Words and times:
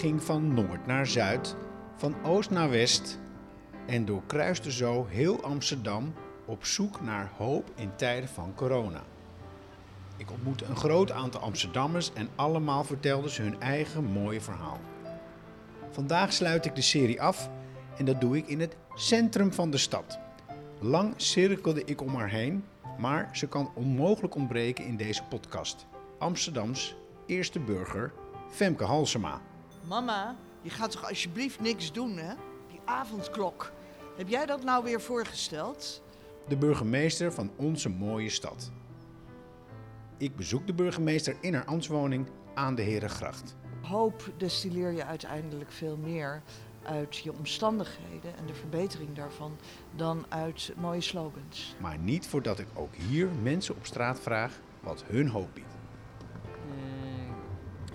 Ging 0.00 0.22
van 0.22 0.54
noord 0.54 0.86
naar 0.86 1.06
zuid, 1.06 1.56
van 1.96 2.14
oost 2.24 2.50
naar 2.50 2.70
west 2.70 3.18
en 3.86 4.04
doorkruiste 4.04 4.72
zo 4.72 5.06
heel 5.08 5.42
Amsterdam 5.42 6.14
op 6.44 6.64
zoek 6.64 7.00
naar 7.00 7.30
hoop 7.36 7.70
in 7.74 7.90
tijden 7.96 8.28
van 8.28 8.54
corona. 8.54 9.02
Ik 10.16 10.30
ontmoette 10.30 10.64
een 10.64 10.76
groot 10.76 11.10
aantal 11.10 11.40
Amsterdammers 11.40 12.12
en 12.12 12.28
allemaal 12.34 12.84
vertelden 12.84 13.30
ze 13.30 13.42
hun 13.42 13.60
eigen 13.60 14.04
mooie 14.04 14.40
verhaal. 14.40 14.80
Vandaag 15.90 16.32
sluit 16.32 16.66
ik 16.66 16.74
de 16.74 16.82
serie 16.82 17.22
af 17.22 17.50
en 17.96 18.04
dat 18.04 18.20
doe 18.20 18.36
ik 18.36 18.46
in 18.46 18.60
het 18.60 18.76
centrum 18.94 19.52
van 19.52 19.70
de 19.70 19.78
stad. 19.78 20.18
Lang 20.78 21.14
cirkelde 21.16 21.84
ik 21.84 22.00
om 22.00 22.14
haar 22.14 22.30
heen, 22.30 22.64
maar 22.98 23.28
ze 23.32 23.46
kan 23.46 23.70
onmogelijk 23.74 24.34
ontbreken 24.34 24.84
in 24.84 24.96
deze 24.96 25.22
podcast. 25.22 25.86
Amsterdams 26.18 26.96
eerste 27.26 27.60
burger, 27.60 28.12
Femke 28.50 28.84
Halsema. 28.84 29.40
Mama, 29.88 30.36
je 30.62 30.70
gaat 30.70 30.90
toch 30.90 31.08
alsjeblieft 31.08 31.60
niks 31.60 31.92
doen, 31.92 32.16
hè? 32.16 32.34
Die 32.68 32.80
avondklok. 32.84 33.72
Heb 34.16 34.28
jij 34.28 34.46
dat 34.46 34.64
nou 34.64 34.84
weer 34.84 35.00
voorgesteld? 35.00 36.02
de 36.50 36.56
burgemeester 36.56 37.32
van 37.32 37.50
onze 37.56 37.88
mooie 37.88 38.28
stad. 38.28 38.70
Ik 40.16 40.36
bezoek 40.36 40.66
de 40.66 40.74
burgemeester 40.74 41.36
in 41.40 41.54
haar 41.54 41.64
ambtswoning 41.64 42.26
aan 42.54 42.74
de 42.74 42.82
Herengracht. 42.82 43.56
Hoop 43.82 44.32
destilleer 44.36 44.92
je 44.92 45.04
uiteindelijk 45.04 45.72
veel 45.72 45.96
meer 45.96 46.42
uit 46.82 47.16
je 47.16 47.32
omstandigheden 47.32 48.36
en 48.36 48.46
de 48.46 48.54
verbetering 48.54 49.14
daarvan 49.14 49.56
dan 49.96 50.24
uit 50.28 50.72
mooie 50.76 51.00
slogans. 51.00 51.74
Maar 51.80 51.98
niet 51.98 52.26
voordat 52.26 52.58
ik 52.58 52.68
ook 52.74 52.94
hier 52.94 53.28
mensen 53.42 53.76
op 53.76 53.86
straat 53.86 54.20
vraag 54.20 54.60
wat 54.80 55.04
hun 55.06 55.28
hoop 55.28 55.54
biedt. 55.54 55.74
Mm, 56.66 57.34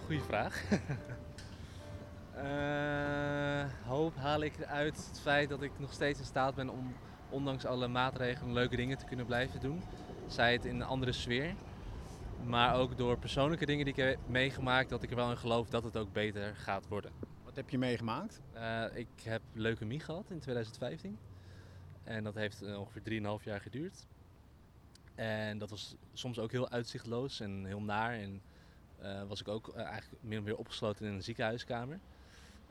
goeie 0.06 0.22
vraag. 0.22 0.64
Eh, 2.36 3.66
hoop 3.86 4.16
haal 4.16 4.42
ik 4.42 4.64
uit 4.64 4.96
het 4.96 5.20
feit 5.20 5.50
dat 5.50 5.62
ik 5.62 5.72
nog 5.78 5.94
steeds 5.94 6.20
in 6.20 6.26
staat 6.26 6.56
ben 6.56 6.70
om 6.70 6.96
ondanks 7.30 7.66
alle 7.66 7.88
maatregelen 7.88 8.54
leuke 8.54 8.76
dingen 8.76 8.98
te 8.98 9.06
kunnen 9.06 9.26
blijven 9.26 9.60
doen. 9.60 9.82
Zij 10.28 10.54
het 10.54 10.66
in 10.66 10.76
een 10.76 10.88
andere 10.88 11.12
sfeer. 11.12 11.56
Maar 12.46 12.76
ook 12.76 12.98
door 12.98 13.18
persoonlijke 13.18 13.66
dingen 13.66 13.86
die 13.86 13.94
ik 13.94 14.04
heb 14.04 14.20
meegemaakt, 14.28 14.90
dat 14.90 15.04
ik 15.04 15.10
er 15.10 15.16
wel 15.16 15.30
in 15.30 15.38
geloof 15.38 15.70
dat 15.70 15.84
het 15.84 15.98
ook 15.98 16.14
beter 16.14 16.56
gaat 16.56 16.88
worden. 16.88 17.12
Wat 17.44 17.56
heb 17.56 17.70
je 17.70 17.78
meegemaakt? 17.78 18.42
Uh, 18.56 18.84
ik 18.94 19.08
heb 19.24 19.42
leukemie 19.54 20.00
gehad 20.00 20.30
in 20.30 20.40
2015. 20.40 21.18
En 22.04 22.24
dat 22.24 22.36
heeft 22.36 22.64
uh, 22.64 22.80
ongeveer 22.80 23.38
3,5 23.40 23.44
jaar 23.44 23.62
geduurd. 23.62 24.08
En 25.16 25.58
dat 25.58 25.70
was 25.70 25.96
soms 26.14 26.40
ook 26.40 26.52
heel 26.52 26.70
uitzichtloos 26.70 27.40
en 27.40 27.66
heel 27.66 27.82
naar. 27.82 28.14
En 28.14 28.42
uh, 29.02 29.24
was 29.24 29.42
ik 29.42 29.48
ook 29.48 29.76
eigenlijk 29.76 30.24
min 30.24 30.38
of 30.38 30.44
meer 30.44 30.58
opgesloten 30.58 31.06
in 31.06 31.14
een 31.14 31.24
ziekenhuiskamer. 31.24 32.00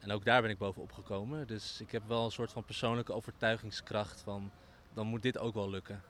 En 0.00 0.10
ook 0.10 0.24
daar 0.24 0.42
ben 0.42 0.50
ik 0.50 0.58
bovenop 0.58 0.92
gekomen. 0.92 1.46
Dus 1.46 1.80
ik 1.80 1.90
heb 1.90 2.02
wel 2.06 2.24
een 2.24 2.30
soort 2.30 2.52
van 2.52 2.64
persoonlijke 2.64 3.12
overtuigingskracht 3.12 4.20
van 4.20 4.50
dan 4.94 5.06
moet 5.06 5.22
dit 5.22 5.38
ook 5.38 5.54
wel 5.54 5.70
lukken. 5.70 6.02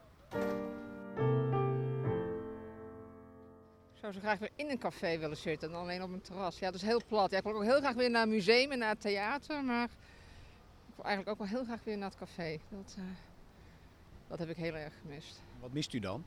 Ik 3.92 4.00
zou 4.00 4.12
zo 4.12 4.20
graag 4.20 4.38
weer 4.38 4.50
in 4.56 4.70
een 4.70 4.78
café 4.78 5.18
willen 5.18 5.36
zitten 5.36 5.70
dan 5.70 5.80
alleen 5.80 6.02
op 6.02 6.12
een 6.12 6.20
terras. 6.20 6.58
Ja, 6.58 6.66
dat 6.70 6.80
is 6.80 6.86
heel 6.86 7.00
plat. 7.08 7.30
Ja, 7.30 7.38
ik 7.38 7.42
wil 7.42 7.54
ook 7.54 7.62
heel 7.62 7.78
graag 7.78 7.94
weer 7.94 8.10
naar 8.10 8.22
een 8.22 8.28
museum 8.28 8.70
en 8.70 8.78
naar 8.78 8.88
het 8.88 9.00
theater, 9.00 9.64
maar 9.64 9.84
ik 9.84 10.94
wil 10.94 11.04
eigenlijk 11.04 11.28
ook 11.28 11.48
wel 11.48 11.56
heel 11.56 11.64
graag 11.64 11.84
weer 11.84 11.98
naar 11.98 12.08
het 12.08 12.18
café. 12.18 12.58
Dat, 12.68 12.96
uh, 12.98 13.04
dat 14.28 14.38
heb 14.38 14.48
ik 14.48 14.56
heel 14.56 14.74
erg 14.74 14.92
gemist. 15.00 15.42
Wat 15.60 15.72
mist 15.72 15.92
u 15.92 15.98
dan? 15.98 16.24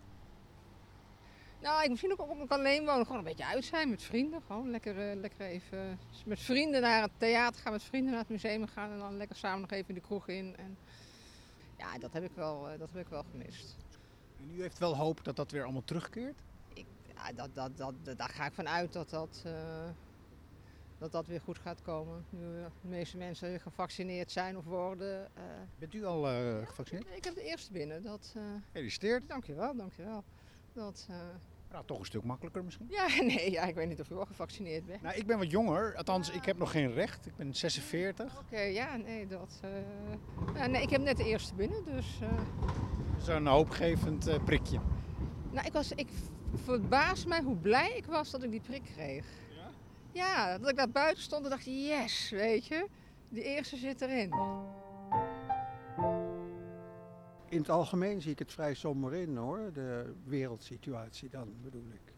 Nou, 1.59 1.83
ik 1.83 1.89
misschien 1.89 2.19
ook 2.19 2.51
alleen 2.51 2.85
wonen. 2.85 3.05
Gewoon 3.05 3.17
een 3.17 3.23
beetje 3.23 3.45
uit 3.45 3.65
zijn 3.65 3.89
met 3.89 4.03
vrienden. 4.03 4.41
Gewoon 4.41 4.69
lekker, 4.71 5.09
uh, 5.09 5.19
lekker 5.19 5.41
even 5.41 5.99
met 6.25 6.39
vrienden 6.39 6.81
naar 6.81 7.01
het 7.01 7.11
theater 7.17 7.61
gaan, 7.61 7.71
met 7.71 7.83
vrienden 7.83 8.11
naar 8.11 8.19
het 8.19 8.29
museum 8.29 8.67
gaan 8.67 8.91
en 8.91 8.99
dan 8.99 9.17
lekker 9.17 9.35
samen 9.35 9.61
nog 9.61 9.71
even 9.71 9.87
in 9.87 9.95
de 9.95 10.01
kroeg 10.01 10.27
in. 10.27 10.55
En 10.57 10.77
ja, 11.77 11.97
dat 11.97 12.13
heb 12.13 12.23
ik 12.23 12.31
wel, 12.35 12.71
uh, 12.71 12.79
dat 12.79 12.91
heb 12.91 13.01
ik 13.01 13.07
wel 13.07 13.23
gemist. 13.31 13.77
En 14.39 14.55
u 14.55 14.61
heeft 14.61 14.77
wel 14.77 14.95
hoop 14.95 15.23
dat 15.23 15.35
dat 15.35 15.51
weer 15.51 15.63
allemaal 15.63 15.83
terugkeert? 15.83 16.37
Ik, 16.73 16.85
ja, 17.15 17.31
dat, 17.31 17.55
dat, 17.55 17.77
dat, 17.77 18.17
daar 18.17 18.29
ga 18.29 18.45
ik 18.45 18.53
van 18.53 18.67
uit 18.67 18.93
dat 18.93 19.09
dat, 19.09 19.43
uh, 19.45 19.53
dat 20.97 21.11
dat 21.11 21.27
weer 21.27 21.41
goed 21.41 21.57
gaat 21.57 21.81
komen. 21.81 22.25
Nu 22.29 22.39
de 22.81 22.87
meeste 22.87 23.17
mensen 23.17 23.59
gevaccineerd 23.59 24.31
zijn 24.31 24.57
of 24.57 24.63
worden. 24.63 25.31
Bent 25.79 25.93
u 25.93 26.05
al 26.05 26.21
gevaccineerd? 26.65 27.07
Ik, 27.07 27.15
ik, 27.15 27.23
heb 27.23 27.35
de 27.35 27.43
eerste 27.43 27.71
binnen. 27.71 28.03
Dat, 28.03 28.35
Gefeliciteerd. 28.65 29.27
Dankjewel, 29.27 29.75
dankjewel. 29.75 30.23
Dat, 30.77 31.07
uh... 31.09 31.15
nou, 31.71 31.85
toch 31.85 31.99
een 31.99 32.05
stuk 32.05 32.23
makkelijker 32.23 32.63
misschien? 32.63 32.87
Ja, 32.89 33.07
nee, 33.33 33.51
ja, 33.51 33.63
ik 33.63 33.75
weet 33.75 33.87
niet 33.87 33.99
of 33.99 34.09
u 34.09 34.15
al 34.15 34.25
gevaccineerd 34.25 34.85
bent. 34.85 35.01
Nou, 35.01 35.15
ik 35.15 35.25
ben 35.25 35.37
wat 35.37 35.51
jonger. 35.51 35.95
Althans, 35.95 36.29
ik 36.29 36.45
heb 36.45 36.57
nog 36.57 36.71
geen 36.71 36.93
recht. 36.93 37.25
Ik 37.25 37.35
ben 37.35 37.53
46. 37.53 38.25
Oké, 38.25 38.43
okay, 38.45 38.73
ja, 38.73 38.95
nee, 38.95 39.27
dat... 39.27 39.61
Uh... 39.65 39.69
Ja, 40.55 40.67
nee, 40.67 40.81
ik 40.81 40.89
heb 40.89 41.01
net 41.01 41.17
de 41.17 41.25
eerste 41.25 41.55
binnen, 41.55 41.85
dus... 41.85 42.19
Uh... 42.21 42.29
Zo'n 43.23 43.45
hoopgevend 43.45 44.45
prikje. 44.45 44.79
Nou, 45.51 45.65
ik 45.65 45.73
was... 45.73 45.91
Ik 45.91 46.07
verbaas 46.55 47.25
mij 47.25 47.41
hoe 47.41 47.55
blij 47.55 47.93
ik 47.95 48.05
was 48.05 48.31
dat 48.31 48.43
ik 48.43 48.51
die 48.51 48.61
prik 48.61 48.83
kreeg. 48.83 49.25
Ja? 49.55 49.69
Ja, 50.11 50.57
dat 50.57 50.69
ik 50.69 50.75
daar 50.75 50.89
buiten 50.89 51.23
stond 51.23 51.43
en 51.43 51.49
dacht, 51.49 51.65
yes, 51.65 52.29
weet 52.29 52.65
je. 52.65 52.87
Die 53.29 53.43
eerste 53.43 53.77
zit 53.77 54.01
erin. 54.01 54.33
In 57.49 57.57
het 57.57 57.69
algemeen 57.69 58.21
zie 58.21 58.31
ik 58.31 58.39
het 58.39 58.51
vrij 58.51 58.73
somber 58.73 59.13
in 59.13 59.37
hoor, 59.37 59.69
de 59.73 60.13
wereldsituatie 60.25 61.29
dan 61.29 61.53
bedoel 61.61 61.87
ik. 61.93 62.13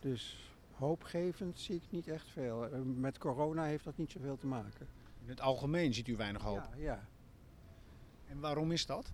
Dus 0.00 0.52
hoopgevend 0.72 1.60
zie 1.60 1.76
ik 1.76 1.82
niet 1.90 2.08
echt 2.08 2.30
veel. 2.30 2.68
Met 2.84 3.18
corona 3.18 3.64
heeft 3.64 3.84
dat 3.84 3.96
niet 3.96 4.10
zoveel 4.10 4.36
te 4.36 4.46
maken. 4.46 4.86
In 5.22 5.28
het 5.28 5.40
algemeen 5.40 5.94
ziet 5.94 6.08
u 6.08 6.16
weinig 6.16 6.42
hoop? 6.42 6.68
Ja, 6.76 6.82
ja. 6.82 7.06
En 8.26 8.40
waarom 8.40 8.72
is 8.72 8.86
dat? 8.86 9.12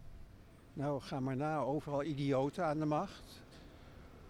Nou, 0.73 1.01
ga 1.01 1.21
maar 1.21 1.37
na. 1.37 1.59
Overal 1.59 2.05
idioten 2.05 2.65
aan 2.65 2.79
de 2.79 2.85
macht. 2.85 3.43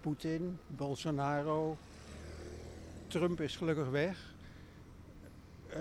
Poetin, 0.01 0.57
Bolsonaro. 0.67 1.77
Trump 3.07 3.41
is 3.41 3.55
gelukkig 3.55 3.89
weg. 3.89 4.33
Uh, 5.77 5.79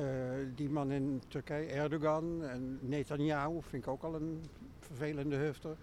die 0.55 0.69
man 0.69 0.91
in 0.91 1.23
Turkije, 1.29 1.67
Erdogan 1.67 2.45
en 2.45 2.79
Netanyahu 2.81 3.63
vind 3.63 3.83
ik 3.83 3.89
ook 3.89 4.03
al 4.03 4.15
een 4.15 4.43
vervelende 4.95 5.37
hufter. 5.37 5.77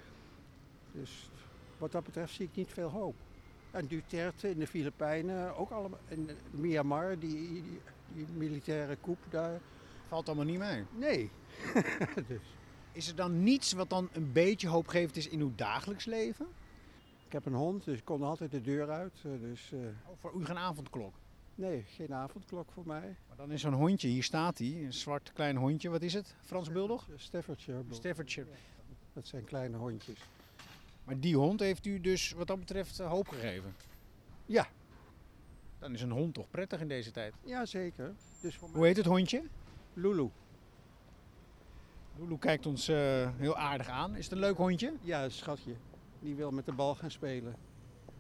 Dus 0.92 1.30
wat 1.78 1.92
dat 1.92 2.04
betreft 2.04 2.34
zie 2.34 2.46
ik 2.46 2.56
niet 2.56 2.74
veel 2.74 2.90
hoop. 2.90 3.16
En 3.72 3.88
Duterte 3.88 4.50
in 4.50 4.60
de 4.60 4.68
Filipijnen, 4.68 5.58
ook 5.58 5.70
allemaal. 5.72 6.00
In 6.08 6.30
Myanmar, 6.52 7.20
die, 7.20 7.64
die, 7.64 7.82
die 8.14 8.26
militaire 8.34 8.98
coup 9.02 9.18
daar. 9.30 9.60
Valt 10.08 10.28
allemaal 10.28 10.46
niet 10.46 10.60
mee? 10.60 10.84
Nee. 10.98 11.32
dus. 12.28 12.56
Is 12.92 13.08
er 13.08 13.16
dan 13.16 13.44
niets 13.44 13.72
wat 13.74 13.90
dan 13.90 14.10
een 14.12 14.32
beetje 14.32 14.68
hoopgevend 14.68 15.16
is 15.16 15.28
in 15.28 15.40
uw 15.40 15.52
dagelijks 15.56 16.06
leven? 16.06 16.48
Ik 17.26 17.32
heb 17.32 17.46
een 17.46 17.54
hond, 17.54 17.84
dus 17.84 17.98
ik 17.98 18.06
kon 18.06 18.24
altijd 18.24 18.52
de 18.52 18.62
deur 18.62 18.90
uit. 18.90 19.14
Dus, 19.22 19.72
uh... 19.74 19.80
oh, 19.80 20.16
voor 20.20 20.34
u 20.36 20.46
geen 20.46 20.58
avondklok? 20.58 21.14
Nee, 21.56 21.84
geen 21.88 22.14
avondklok 22.14 22.72
voor 22.72 22.88
mij. 22.88 23.16
Maar 23.28 23.38
dan 23.38 23.52
is 23.52 23.62
zo'n 23.62 23.74
hondje, 23.74 24.08
hier 24.08 24.24
staat 24.24 24.58
hij, 24.58 24.84
een 24.84 24.94
zwart 24.94 25.34
klein 25.34 25.56
hondje. 25.56 25.90
Wat 25.90 26.02
is 26.02 26.14
het? 26.14 26.36
Frans 26.42 26.72
Bulldog? 26.72 27.08
Staffordshire. 27.16 27.84
Staffordshire. 27.90 28.50
Dat 29.20 29.28
zijn 29.28 29.44
kleine 29.44 29.78
hondjes. 29.78 30.20
Maar 31.04 31.20
die 31.20 31.36
hond 31.36 31.60
heeft 31.60 31.86
u 31.86 32.02
dus 32.02 32.32
wat 32.32 32.48
dat 32.48 32.60
betreft 32.60 32.98
hoop 32.98 33.28
gegeven? 33.28 33.76
Ja. 34.46 34.68
Dan 35.80 35.94
is 35.94 36.02
een 36.02 36.12
hond 36.12 36.34
toch 36.34 36.50
prettig 36.50 36.80
in 36.80 36.88
deze 36.88 37.12
tijd? 37.12 37.34
Ja, 37.44 37.66
zeker. 37.66 38.16
Dus 38.42 38.56
voor 38.56 38.70
Hoe 38.70 38.86
heet 38.86 38.98
het 38.98 39.06
hondje? 39.06 39.44
Lulu. 39.94 40.30
Lulu 42.18 42.38
kijkt 42.38 42.66
ons 42.66 42.90
uh, 42.90 43.30
heel 43.38 43.58
aardig 43.58 43.88
aan. 43.88 44.16
Is 44.16 44.24
het 44.24 44.34
een 44.34 44.40
leuk 44.40 44.58
hondje? 44.58 44.94
Ja, 45.02 45.30
schatje. 45.30 45.76
Die 46.20 46.36
wil 46.36 46.52
met 46.52 46.66
de 46.66 46.74
bal 46.74 46.96
gaan 46.96 47.12
spelen. 47.12 47.56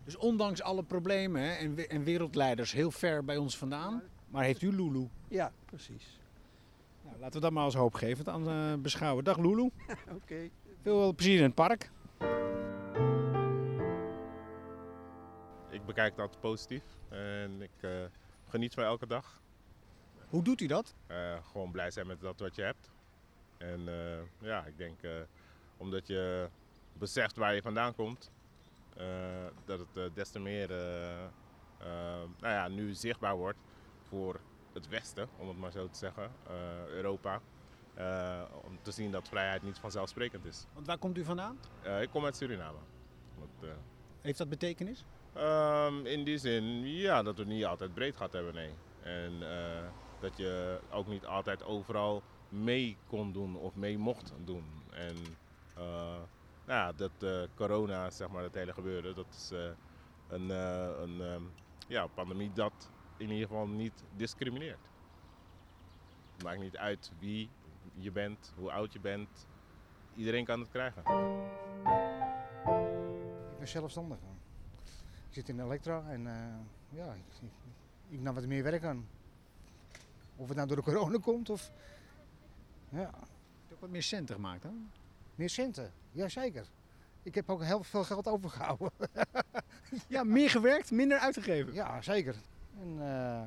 Dus 0.03 0.15
ondanks 0.15 0.61
alle 0.61 0.83
problemen 0.83 1.41
hè, 1.41 1.53
en, 1.87 2.03
wereldleiders 2.03 2.71
heel 2.71 2.91
ver 2.91 3.25
bij 3.25 3.37
ons 3.37 3.57
vandaan, 3.57 4.01
maar 4.27 4.43
heeft 4.43 4.61
u 4.61 4.75
Lulu? 4.75 5.07
Ja, 5.27 5.51
precies. 5.65 6.18
Laten 7.19 7.33
we 7.33 7.39
dat 7.39 7.51
maar 7.51 7.63
als 7.63 7.75
hoopgevend 7.75 8.27
aan 8.27 8.49
uh, 8.49 8.73
beschouwen. 8.81 9.23
Dag 9.23 9.37
Lulu. 9.37 9.61
Oké. 9.89 10.13
Okay. 10.13 10.51
Veel 10.81 11.13
plezier 11.15 11.37
in 11.37 11.43
het 11.43 11.55
park. 11.55 11.91
Ik 15.69 15.85
bekijk 15.85 16.15
dat 16.15 16.39
positief 16.39 16.83
en 17.09 17.61
ik 17.61 17.71
uh, 17.81 17.91
geniet 18.47 18.73
van 18.73 18.83
elke 18.83 19.07
dag. 19.07 19.41
Hoe 20.29 20.43
doet 20.43 20.61
u 20.61 20.65
dat? 20.65 20.95
Uh, 21.07 21.37
gewoon 21.51 21.71
blij 21.71 21.91
zijn 21.91 22.07
met 22.07 22.21
dat 22.21 22.39
wat 22.39 22.55
je 22.55 22.61
hebt. 22.61 22.91
En 23.57 23.89
ja, 24.41 24.65
ik 24.65 24.77
denk 24.77 24.99
omdat 25.77 26.07
je 26.07 26.49
beseft 26.93 27.35
waar 27.35 27.55
je 27.55 27.61
vandaan 27.61 27.95
komt, 27.95 28.31
dat 29.65 29.79
het 29.79 30.15
des 30.15 30.29
te 30.29 30.39
meer 30.39 30.67
nou 32.39 32.53
ja, 32.53 32.67
nu 32.67 32.93
zichtbaar 32.93 33.35
wordt 33.35 33.57
voor 34.01 34.39
het 34.79 34.89
Westen, 34.89 35.27
om 35.37 35.47
het 35.47 35.57
maar 35.57 35.71
zo 35.71 35.89
te 35.89 35.97
zeggen, 35.97 36.31
Europa. 36.87 37.41
Uh, 37.97 38.41
om 38.63 38.79
te 38.81 38.91
zien 38.91 39.11
dat 39.11 39.27
vrijheid 39.27 39.61
niet 39.61 39.77
vanzelfsprekend 39.77 40.45
is. 40.45 40.65
Want 40.73 40.87
waar 40.87 40.97
komt 40.97 41.17
u 41.17 41.23
vandaan? 41.23 41.59
Uh, 41.85 42.01
ik 42.01 42.09
kom 42.09 42.25
uit 42.25 42.35
Suriname. 42.35 42.77
Uh... 43.61 43.69
Heeft 44.21 44.37
dat 44.37 44.49
betekenis? 44.49 45.05
Um, 45.37 46.05
in 46.05 46.23
die 46.23 46.37
zin, 46.37 46.87
ja, 46.87 47.23
dat 47.23 47.37
we 47.37 47.43
niet 47.43 47.65
altijd 47.65 47.93
breed 47.93 48.15
gehad 48.15 48.33
hebben, 48.33 48.53
nee. 48.53 48.73
En 49.01 49.33
dat 50.19 50.37
je 50.37 50.79
ook 50.91 51.07
niet 51.07 51.25
altijd 51.25 51.63
overal 51.63 52.23
mee 52.49 52.97
kon 53.07 53.31
doen 53.31 53.55
of 53.55 53.75
mee 53.75 53.97
mocht 53.97 54.33
doen. 54.43 54.65
En 54.91 55.15
uh, 55.77 55.83
nou 56.65 56.79
ja, 56.79 56.91
dat 56.91 57.11
uh, 57.19 57.41
corona, 57.55 58.09
zeg 58.09 58.29
maar, 58.29 58.43
het 58.43 58.55
hele 58.55 58.73
gebeuren, 58.73 59.15
dat 59.15 59.27
is 59.29 59.51
een, 60.27 60.49
een 60.49 61.19
um, 61.19 61.51
ja, 61.87 62.07
pandemie 62.07 62.51
dat 62.53 62.89
in 63.19 63.29
ieder 63.29 63.47
geval 63.47 63.67
niet 63.67 64.03
discrimineert. 64.15 64.87
Het 66.33 66.43
maakt 66.43 66.59
niet 66.59 66.77
uit 66.77 67.11
wie 67.19 67.49
je 67.93 68.11
bent, 68.11 68.53
hoe 68.55 68.71
oud 68.71 68.93
je 68.93 68.99
bent. 68.99 69.47
Iedereen 70.15 70.45
kan 70.45 70.59
het 70.59 70.69
krijgen. 70.69 71.01
Ik 73.51 73.57
ben 73.57 73.67
zelfstandig. 73.67 74.17
Ik 75.27 75.35
zit 75.35 75.49
in 75.49 75.59
Elektra 75.59 76.03
en 76.09 76.23
ja, 76.89 77.13
ik, 77.13 77.23
ik, 77.41 77.51
ik 78.09 78.19
nam 78.19 78.35
wat 78.35 78.45
meer 78.45 78.63
werk 78.63 78.83
aan. 78.83 79.07
Of 80.35 80.47
het 80.47 80.55
nou 80.55 80.67
door 80.67 80.77
de 80.77 80.83
corona 80.83 81.17
komt 81.17 81.49
of... 81.49 81.71
Ja. 82.89 82.99
Heb 82.99 83.67
je 83.67 83.73
ook 83.73 83.81
wat 83.81 83.89
meer 83.89 84.03
centen 84.03 84.35
gemaakt 84.35 84.61
dan? 84.61 84.91
Meer 85.35 85.49
centen? 85.49 85.91
Jazeker. 86.11 86.65
Ik 87.23 87.35
heb 87.35 87.49
ook 87.49 87.63
heel 87.63 87.83
veel 87.83 88.03
geld 88.03 88.27
overgehouden. 88.27 88.91
ja, 90.07 90.23
meer 90.23 90.49
gewerkt, 90.49 90.91
minder 90.91 91.17
uitgegeven? 91.17 91.73
Ja, 91.73 92.01
zeker. 92.01 92.35
En 92.79 92.97
uh, 92.99 93.41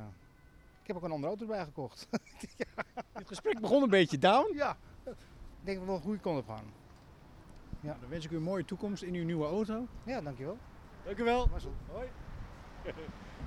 ik 0.81 0.87
heb 0.87 0.97
ook 0.97 1.03
een 1.03 1.11
andere 1.11 1.29
auto 1.29 1.43
erbij 1.43 1.65
gekocht. 1.65 2.09
ja. 2.57 2.83
Het 3.13 3.29
gesprek 3.29 3.61
begon 3.61 3.83
een 3.83 3.91
beetje 3.91 4.19
down. 4.19 4.57
Ja. 4.57 4.77
Ik 5.05 5.69
denk 5.69 5.79
dat 5.79 5.87
we 5.87 5.87
wel 5.87 5.95
een 5.95 6.03
goede 6.03 6.21
kant 6.21 6.39
op 6.39 6.49
gaan. 6.49 6.65
Ja. 7.81 7.97
Dan 8.01 8.09
wens 8.09 8.25
ik 8.25 8.31
u 8.31 8.37
een 8.37 8.43
mooie 8.43 8.65
toekomst 8.65 9.03
in 9.03 9.15
uw 9.15 9.25
nieuwe 9.25 9.47
auto. 9.47 9.87
Ja, 10.05 10.21
dankjewel. 10.21 10.59
Dank 11.05 11.19
u 11.19 11.25
wel. 11.25 11.49
Hoi. 11.93 12.09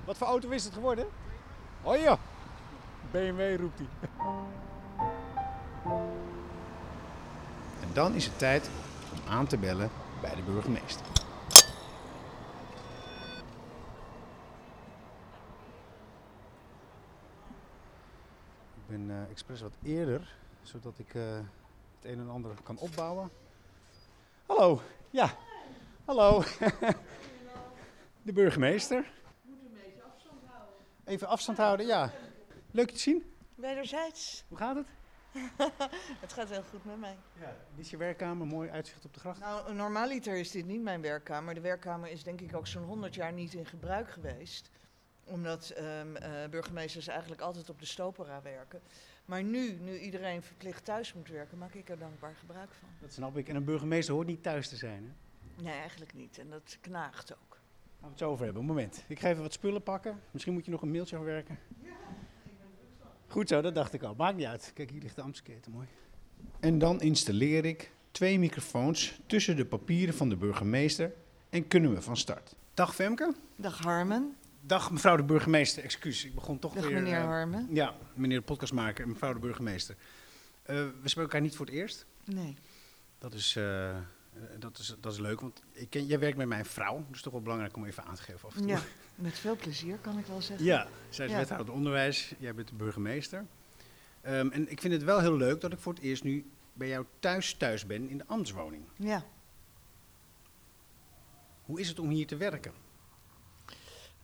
Wat 0.06 0.16
voor 0.16 0.26
auto 0.26 0.48
is 0.48 0.64
het 0.64 0.74
geworden? 0.74 1.06
Hoi 1.82 2.02
joh. 2.02 2.18
BMW 3.10 3.60
roept 3.60 3.78
hij. 3.78 4.08
En 7.80 7.88
dan 7.92 8.14
is 8.14 8.24
het 8.24 8.38
tijd 8.38 8.70
om 9.12 9.32
aan 9.32 9.46
te 9.46 9.58
bellen 9.58 9.90
bij 10.20 10.34
de 10.34 10.42
burgemeester. 10.42 11.15
Ben 18.86 19.08
uh, 19.08 19.30
expres 19.30 19.60
wat 19.60 19.76
eerder, 19.82 20.36
zodat 20.62 20.98
ik 20.98 21.14
uh, 21.14 21.34
het 21.96 22.12
een 22.12 22.18
en 22.18 22.28
ander 22.28 22.50
kan 22.62 22.78
opbouwen. 22.78 23.30
Hallo, 24.46 24.80
ja. 25.10 25.36
Hallo. 26.04 26.42
de 28.22 28.32
burgemeester. 28.32 29.12
Moet 29.42 29.58
een 29.58 29.72
beetje 29.72 30.02
afstand 30.02 30.40
houden. 30.44 30.74
Even 31.04 31.28
afstand 31.28 31.58
houden, 31.58 31.86
ja. 31.86 32.12
Leuk 32.70 32.88
je 32.88 32.94
te 32.94 33.02
zien. 33.02 33.32
Wederzijds. 33.54 34.44
Hoe 34.48 34.58
gaat 34.58 34.76
het? 34.76 34.86
het 36.24 36.32
gaat 36.32 36.48
heel 36.48 36.62
goed 36.62 36.84
met 36.84 36.98
mij. 36.98 37.16
Ja, 37.40 37.56
dit 37.74 37.84
is 37.84 37.90
je 37.90 37.96
werkkamer, 37.96 38.46
mooi 38.46 38.70
uitzicht 38.70 39.04
op 39.04 39.14
de 39.14 39.20
gracht. 39.20 39.40
Nou, 39.40 39.74
normaliter 39.74 40.36
is 40.36 40.50
dit 40.50 40.66
niet 40.66 40.82
mijn 40.82 41.00
werkkamer. 41.00 41.54
De 41.54 41.60
werkkamer 41.60 42.10
is 42.10 42.22
denk 42.22 42.40
ik 42.40 42.56
ook 42.56 42.66
zo'n 42.66 42.84
100 42.84 43.14
jaar 43.14 43.32
niet 43.32 43.54
in 43.54 43.66
gebruik 43.66 44.10
geweest. 44.10 44.70
Omdat 45.26 45.74
um, 45.78 46.16
uh, 46.16 46.48
burgemeesters 46.50 47.06
eigenlijk 47.06 47.40
altijd 47.40 47.70
op 47.70 47.78
de 47.78 47.86
stopera 47.86 48.42
werken. 48.42 48.80
Maar 49.24 49.42
nu, 49.42 49.78
nu 49.80 49.98
iedereen 49.98 50.42
verplicht 50.42 50.84
thuis 50.84 51.14
moet 51.14 51.28
werken, 51.28 51.58
maak 51.58 51.74
ik 51.74 51.88
er 51.88 51.98
dankbaar 51.98 52.34
gebruik 52.34 52.70
van. 52.80 52.88
Dat 53.00 53.12
snap 53.12 53.36
ik. 53.36 53.48
En 53.48 53.56
een 53.56 53.64
burgemeester 53.64 54.14
hoort 54.14 54.26
niet 54.26 54.42
thuis 54.42 54.68
te 54.68 54.76
zijn, 54.76 55.04
hè? 55.04 55.62
Nee, 55.62 55.74
eigenlijk 55.74 56.14
niet. 56.14 56.38
En 56.38 56.50
dat 56.50 56.78
knaagt 56.80 57.32
ook. 57.32 57.58
Gaan 58.00 58.00
we 58.00 58.06
het 58.08 58.18
zo 58.18 58.30
over 58.30 58.44
hebben. 58.44 58.62
Een 58.62 58.68
moment. 58.68 59.04
Ik 59.08 59.20
ga 59.20 59.28
even 59.28 59.42
wat 59.42 59.52
spullen 59.52 59.82
pakken. 59.82 60.20
Misschien 60.30 60.52
moet 60.52 60.64
je 60.64 60.70
nog 60.70 60.82
een 60.82 60.90
mailtje 60.90 61.16
afwerken. 61.16 61.58
Ja. 61.82 61.90
Goed 63.26 63.48
zo, 63.48 63.60
dat 63.60 63.74
dacht 63.74 63.92
ik 63.92 64.02
al. 64.02 64.14
Maakt 64.14 64.36
niet 64.36 64.46
uit. 64.46 64.70
Kijk, 64.74 64.90
hier 64.90 65.02
ligt 65.02 65.16
de 65.16 65.22
Amsketen, 65.22 65.72
mooi. 65.72 65.86
En 66.60 66.78
dan 66.78 67.00
installeer 67.00 67.64
ik 67.64 67.92
twee 68.10 68.38
microfoons 68.38 69.20
tussen 69.26 69.56
de 69.56 69.66
papieren 69.66 70.14
van 70.14 70.28
de 70.28 70.36
burgemeester 70.36 71.12
en 71.50 71.68
kunnen 71.68 71.94
we 71.94 72.02
van 72.02 72.16
start. 72.16 72.54
Dag 72.74 72.94
Femke. 72.94 73.34
Dag 73.56 73.78
Harmen. 73.78 74.36
Dag 74.66 74.90
mevrouw 74.90 75.16
de 75.16 75.22
burgemeester, 75.22 75.82
excuus. 75.82 76.24
Ik 76.24 76.34
begon 76.34 76.58
toch 76.58 76.74
Dag 76.74 76.84
weer... 76.84 76.92
meneer 76.92 77.18
uh, 77.18 77.24
Harmen. 77.24 77.66
Ja, 77.70 77.94
meneer 78.14 78.38
de 78.38 78.44
podcastmaker 78.44 79.04
en 79.04 79.10
mevrouw 79.10 79.32
de 79.32 79.38
burgemeester. 79.38 79.96
Uh, 79.96 80.66
we 80.66 80.90
spreken 81.02 81.22
elkaar 81.22 81.40
niet 81.40 81.56
voor 81.56 81.66
het 81.66 81.74
eerst. 81.74 82.06
Nee. 82.24 82.56
Dat 83.18 83.34
is, 83.34 83.56
uh, 83.56 83.96
dat 84.58 84.78
is, 84.78 84.96
dat 85.00 85.12
is 85.12 85.18
leuk, 85.18 85.40
want 85.40 85.62
ik 85.72 85.90
ken, 85.90 86.06
jij 86.06 86.18
werkt 86.18 86.36
met 86.36 86.48
mijn 86.48 86.64
vrouw. 86.64 87.04
Dus 87.10 87.22
toch 87.22 87.32
wel 87.32 87.42
belangrijk 87.42 87.76
om 87.76 87.84
even 87.84 88.04
aan 88.04 88.14
te 88.14 88.22
geven 88.22 88.48
af 88.48 88.54
en 88.54 88.60
toe. 88.60 88.70
Ja, 88.70 88.80
met 89.14 89.38
veel 89.38 89.56
plezier 89.56 89.98
kan 89.98 90.18
ik 90.18 90.26
wel 90.26 90.40
zeggen. 90.40 90.66
Ja, 90.66 90.88
zij 91.08 91.26
is 91.26 91.32
Ja. 91.32 91.38
wethouder 91.38 91.74
onderwijs, 91.74 92.34
jij 92.38 92.54
bent 92.54 92.68
de 92.68 92.74
burgemeester. 92.74 93.44
Um, 94.26 94.50
en 94.50 94.70
ik 94.70 94.80
vind 94.80 94.92
het 94.92 95.02
wel 95.02 95.20
heel 95.20 95.36
leuk 95.36 95.60
dat 95.60 95.72
ik 95.72 95.78
voor 95.78 95.94
het 95.94 96.02
eerst 96.02 96.24
nu 96.24 96.50
bij 96.72 96.88
jou 96.88 97.06
thuis 97.18 97.54
thuis 97.54 97.86
ben 97.86 98.08
in 98.08 98.18
de 98.18 98.26
ambtswoning. 98.26 98.84
Ja. 98.96 99.24
Hoe 101.62 101.80
is 101.80 101.88
het 101.88 101.98
om 101.98 102.08
hier 102.08 102.26
te 102.26 102.36
werken? 102.36 102.72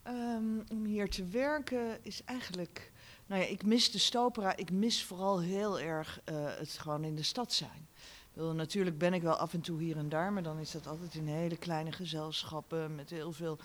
Um, 0.08 0.64
om 0.68 0.84
hier 0.84 1.10
te 1.10 1.24
werken 1.24 2.04
is 2.04 2.24
eigenlijk. 2.24 2.92
Nou 3.26 3.42
ja, 3.42 3.48
ik 3.48 3.64
mis 3.64 3.90
de 3.90 3.98
stopera. 3.98 4.56
Ik 4.56 4.70
mis 4.70 5.04
vooral 5.04 5.40
heel 5.40 5.80
erg 5.80 6.20
uh, 6.24 6.34
het 6.58 6.70
gewoon 6.70 7.04
in 7.04 7.16
de 7.16 7.22
stad 7.22 7.52
zijn. 7.52 7.88
Natuurlijk 8.34 8.98
ben 8.98 9.14
ik 9.14 9.22
wel 9.22 9.34
af 9.34 9.52
en 9.52 9.60
toe 9.60 9.80
hier 9.80 9.96
en 9.96 10.08
daar, 10.08 10.32
maar 10.32 10.42
dan 10.42 10.58
is 10.58 10.70
dat 10.70 10.86
altijd 10.86 11.14
in 11.14 11.26
hele 11.26 11.56
kleine 11.56 11.92
gezelschappen 11.92 12.94
met 12.94 13.10
heel 13.10 13.32
veel 13.32 13.58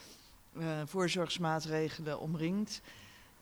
uh, 0.53 0.81
voorzorgsmaatregelen 0.85 2.19
omringd. 2.19 2.81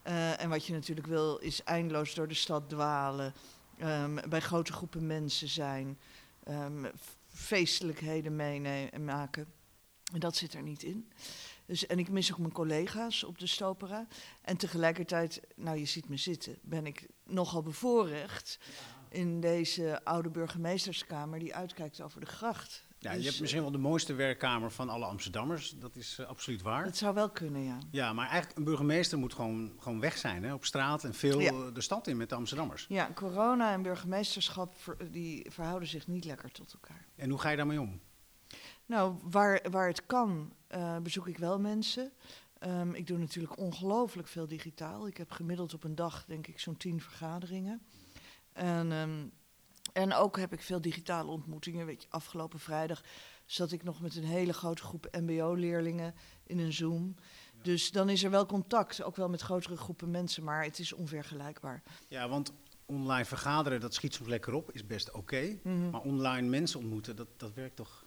Uh, 0.08 0.42
en 0.42 0.50
wat 0.50 0.66
je 0.66 0.74
natuurlijk 0.74 1.08
wil 1.08 1.38
is 1.38 1.64
eindeloos 1.64 2.14
door 2.14 2.28
de 2.28 2.34
stad 2.34 2.70
dwalen, 2.70 3.34
um, 3.82 4.20
bij 4.30 4.42
grote 4.42 4.74
groepen 4.74 5.08
mensen 5.08 5.48
zijn, 5.48 5.98
um, 6.48 6.88
feestelijkheden 7.28 8.36
meenemen. 8.36 8.92
En 10.14 10.20
dat 10.20 10.36
zit 10.36 10.54
er 10.54 10.64
niet 10.64 10.84
in. 10.84 11.10
Dus, 11.66 11.86
en 11.88 12.00
ik 12.00 12.10
mis 12.10 12.32
ook 12.32 12.38
mijn 12.38 12.52
collega's 12.52 13.24
op 13.24 13.40
de 13.40 13.48
Stopera. 13.48 14.08
En 14.42 14.58
tegelijkertijd, 14.58 15.42
nou 15.56 15.78
je 15.78 15.86
ziet 15.86 16.10
me 16.10 16.18
zitten, 16.18 16.58
ben 16.62 16.86
ik 16.86 17.08
nogal 17.24 17.62
bevoorrecht 17.62 18.60
in 19.10 19.40
deze 19.40 20.04
oude 20.04 20.30
burgemeesterskamer 20.30 21.40
die 21.40 21.56
uitkijkt 21.56 22.02
over 22.02 22.20
de 22.20 22.26
gracht. 22.26 22.84
Ja, 23.00 23.12
Dus, 23.12 23.20
je 23.22 23.28
hebt 23.28 23.40
misschien 23.42 23.62
wel 23.62 23.72
de 23.72 23.78
mooiste 23.78 24.14
werkkamer 24.14 24.72
van 24.72 24.90
alle 24.90 25.06
Amsterdammers. 25.06 25.76
Dat 25.80 25.96
is 25.96 26.18
uh, 26.20 26.28
absoluut 26.28 26.62
waar. 26.62 26.84
Dat 26.84 26.98
zou 26.98 27.14
wel 27.14 27.30
kunnen, 27.30 27.64
ja. 27.64 27.78
Ja, 27.92 28.14
maar 28.14 28.28
eigenlijk 28.28 28.58
een 28.58 28.64
burgemeester 28.64 29.18
moet 29.18 29.34
gewoon, 29.34 29.74
gewoon 29.80 30.00
weg 30.00 30.18
zijn 30.18 30.44
hè, 30.44 30.54
op 30.54 30.66
straat 30.66 31.04
en 31.04 31.14
veel 31.14 31.40
Ja. 31.40 31.52
uh, 31.52 31.74
de 31.74 31.82
stad 31.82 32.08
in 32.08 32.18
met 32.18 32.30
de 32.30 32.36
Amsterdammers. 32.36 32.86
Ja, 32.90 33.12
corona 33.16 33.74
en 33.74 33.82
burgemeesterschap 33.82 34.98
die 35.12 35.52
verhouden 35.52 35.88
zich 35.88 36.08
niet 36.08 36.26
lekker 36.26 36.52
tot 36.52 36.74
elkaar. 36.74 37.06
En 37.16 37.30
hoe 37.30 37.40
ga 37.40 37.50
je 37.50 37.58
daarmee 37.58 37.82
om? 37.82 38.00
Nou, 38.86 39.16
waar, 39.24 39.62
waar 39.72 39.88
het 39.88 40.06
kan, 40.06 40.54
eh, 40.68 40.98
bezoek 40.98 41.28
ik 41.28 41.38
wel 41.38 41.60
mensen. 41.60 42.12
Ehm, 42.60 42.94
ik 42.94 43.08
doe 43.08 43.18
natuurlijk 43.18 43.58
ongelooflijk 43.58 44.28
veel 44.28 44.48
digitaal. 44.48 45.08
Ik 45.08 45.18
heb 45.18 45.32
gemiddeld 45.32 45.74
op 45.74 45.84
een 45.84 45.96
dag, 45.96 46.26
denk 46.26 46.48
ik, 46.48 46.60
zo'n 46.60 46.78
tien 46.78 47.02
vergaderingen. 47.02 47.82
En, 48.54 48.92
ehm, 48.92 49.26
en 49.94 50.14
ook 50.14 50.38
heb 50.38 50.54
ik 50.54 50.62
veel 50.62 50.82
digitale 50.82 51.32
ontmoetingen. 51.32 51.86
Weet 51.86 52.02
je, 52.02 52.10
afgelopen 52.10 52.60
vrijdag 52.60 53.04
zat 53.46 53.72
ik 53.72 53.84
nog 53.84 54.02
met 54.02 54.16
een 54.16 54.24
hele 54.24 54.54
grote 54.54 54.82
groep 54.82 55.08
MBO-leerlingen 55.12 56.16
in 56.44 56.60
een 56.60 56.74
Zoom. 56.74 57.16
Dus 57.62 57.92
dan 57.92 58.10
is 58.10 58.24
er 58.24 58.30
wel 58.30 58.46
contact, 58.46 59.04
ook 59.04 59.16
wel 59.16 59.30
met 59.30 59.42
grotere 59.42 59.78
groepen 59.78 60.12
mensen, 60.12 60.44
maar 60.44 60.64
het 60.64 60.80
is 60.80 60.94
onvergelijkbaar. 60.94 61.84
Ja, 62.08 62.30
want 62.30 62.54
online 62.86 63.26
vergaderen, 63.26 63.80
dat 63.80 63.94
schiet 63.94 64.14
soms 64.14 64.30
lekker 64.30 64.54
op, 64.54 64.72
is 64.72 64.86
best 64.86 65.12
oké. 65.12 65.60
Mhm. 65.64 65.90
Maar 65.90 66.02
online 66.02 66.50
mensen 66.50 66.80
ontmoeten, 66.80 67.16
dat, 67.16 67.28
dat 67.38 67.54
werkt 67.54 67.76
toch... 67.76 68.05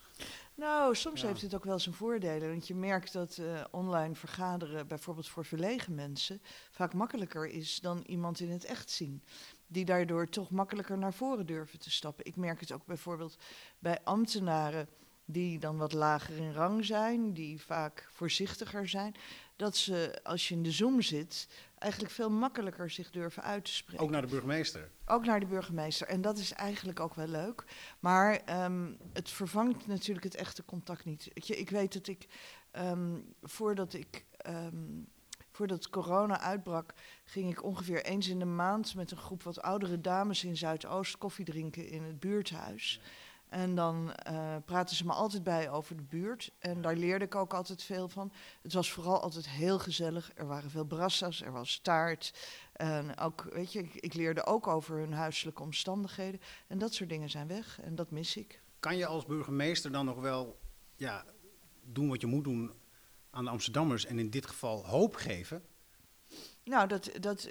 Nou, 0.59 0.95
soms 0.95 1.21
Ja. 1.21 1.27
heeft 1.27 1.43
het 1.43 1.55
ook 1.55 1.65
wel 1.65 1.79
zijn 1.79 1.95
voordelen. 1.95 2.49
Want 2.49 2.67
je 2.67 2.75
merkt 2.75 3.13
dat 3.13 3.39
eh, 3.39 3.65
online 3.71 4.15
vergaderen, 4.15 4.87
bijvoorbeeld 4.87 5.29
voor 5.29 5.45
verlegen 5.45 5.95
mensen, 5.95 6.43
vaak 6.71 6.95
makkelijker 6.95 7.47
is 7.47 7.81
dan 7.81 8.03
iemand 8.07 8.41
in 8.41 8.51
het 8.51 8.65
echt 8.65 8.91
zien. 8.91 9.23
Die 9.67 9.85
daardoor 9.85 10.29
toch 10.29 10.51
makkelijker 10.51 10.99
naar 10.99 11.15
voren 11.15 11.47
durven 11.47 11.79
te 11.79 11.91
stappen. 11.91 12.25
Ik 12.25 12.37
merk 12.37 12.61
het 12.61 12.73
ook 12.73 12.87
bijvoorbeeld 12.87 13.37
bij 13.79 13.99
ambtenaren 14.05 14.89
die 15.25 15.59
dan 15.59 15.77
wat 15.77 15.93
lager 15.93 16.37
in 16.37 16.53
rang 16.53 16.85
zijn, 16.85 17.33
die 17.33 17.63
vaak 17.63 18.09
voorzichtiger 18.13 18.89
zijn. 18.89 19.15
Dat 19.57 19.77
ze, 19.77 20.21
als 20.23 20.49
je 20.49 20.55
in 20.55 20.63
de 20.63 20.73
Zoom 20.73 21.03
zit, 21.03 21.49
eigenlijk 21.79 22.13
veel 22.13 22.31
makkelijker 22.31 22.91
zich 22.91 23.11
durven 23.11 23.43
uit 23.43 23.65
te 23.65 23.73
spreken. 23.73 24.05
Ook 24.05 24.11
naar 24.11 24.21
de 24.21 24.29
burgemeester. 24.29 24.91
Ook 25.07 25.25
naar 25.25 25.41
de 25.41 25.47
burgemeester. 25.47 26.07
En 26.07 26.21
dat 26.21 26.39
is 26.39 26.53
eigenlijk 26.53 27.01
ook 27.01 27.15
wel 27.15 27.27
leuk. 27.27 27.65
Maar 28.01 28.41
ehm, 28.45 28.93
het 29.13 29.31
vervangt 29.31 29.87
natuurlijk 29.87 30.25
het 30.25 30.35
echte 30.35 30.65
contact 30.65 31.05
niet. 31.05 31.31
Je, 31.35 31.57
ik 31.57 31.71
weet 31.71 31.93
dat 31.93 32.07
ik, 32.07 32.27
ehm, 32.71 33.21
voordat 33.43 33.95
ik, 33.95 34.25
ehm, 34.37 35.03
voordat 35.51 35.89
corona 35.89 36.41
uitbrak, 36.41 36.93
ging 37.25 37.51
ik 37.51 37.65
ongeveer 37.65 38.05
eens 38.05 38.29
in 38.29 38.39
de 38.39 38.45
maand 38.45 38.95
met 38.95 39.11
een 39.11 39.17
groep 39.17 39.43
wat 39.43 39.63
oudere 39.63 40.01
dames 40.01 40.45
in 40.45 40.57
Zuidoost 40.57 41.19
koffie 41.19 41.45
drinken 41.45 41.89
in 41.89 42.03
het 42.03 42.21
buurthuis. 42.21 43.01
En 43.49 43.75
dan 43.75 44.13
eh, 44.13 44.57
praten 44.65 44.97
ze 44.97 45.07
me 45.07 45.13
altijd 45.13 45.43
bij 45.43 45.71
over 45.71 45.97
de 45.97 46.03
buurt. 46.03 46.51
En 46.59 46.81
daar 46.81 46.97
leerde 46.97 47.25
ik 47.25 47.35
ook 47.35 47.55
altijd 47.55 47.83
veel 47.83 48.09
van. 48.09 48.33
Het 48.63 48.73
was 48.73 48.93
vooral 48.93 49.21
altijd 49.21 49.49
heel 49.49 49.79
gezellig. 49.79 50.31
Er 50.35 50.47
waren 50.47 50.71
veel 50.71 50.85
brassa's, 50.85 51.43
er 51.43 51.53
was 51.53 51.79
taart. 51.83 52.35
En 52.73 53.19
ook, 53.19 53.49
weet 53.53 53.73
je, 53.73 53.79
ik, 53.79 53.95
ik 53.95 54.15
leerde 54.15 54.47
ook 54.47 54.67
over 54.67 54.99
hun 54.99 55.13
huiselijke 55.13 55.63
omstandigheden. 55.63 56.41
En 56.67 56.79
dat 56.79 56.95
soort 56.95 57.09
dingen 57.09 57.31
zijn 57.31 57.47
weg 57.47 57.81
en 57.81 57.95
dat 57.95 58.11
mis 58.11 58.37
ik. 58.37 58.63
Kan 58.81 58.97
je 58.97 59.07
als 59.07 59.27
burgemeester 59.27 59.93
dan 59.93 60.05
nog 60.05 60.21
wel 60.21 60.59
ja, 60.97 61.25
doen 61.85 62.09
wat 62.09 62.21
je 62.21 62.27
moet 62.27 62.45
doen 62.45 62.73
aan 63.31 63.45
de 63.45 63.51
Amsterdammers 63.51 64.07
en 64.07 64.19
in 64.19 64.31
dit 64.31 64.47
geval 64.47 64.87
hoop 64.87 65.15
geven? 65.15 65.63
Nou, 66.69 66.89
dat, 66.89 67.11
dat, 67.21 67.49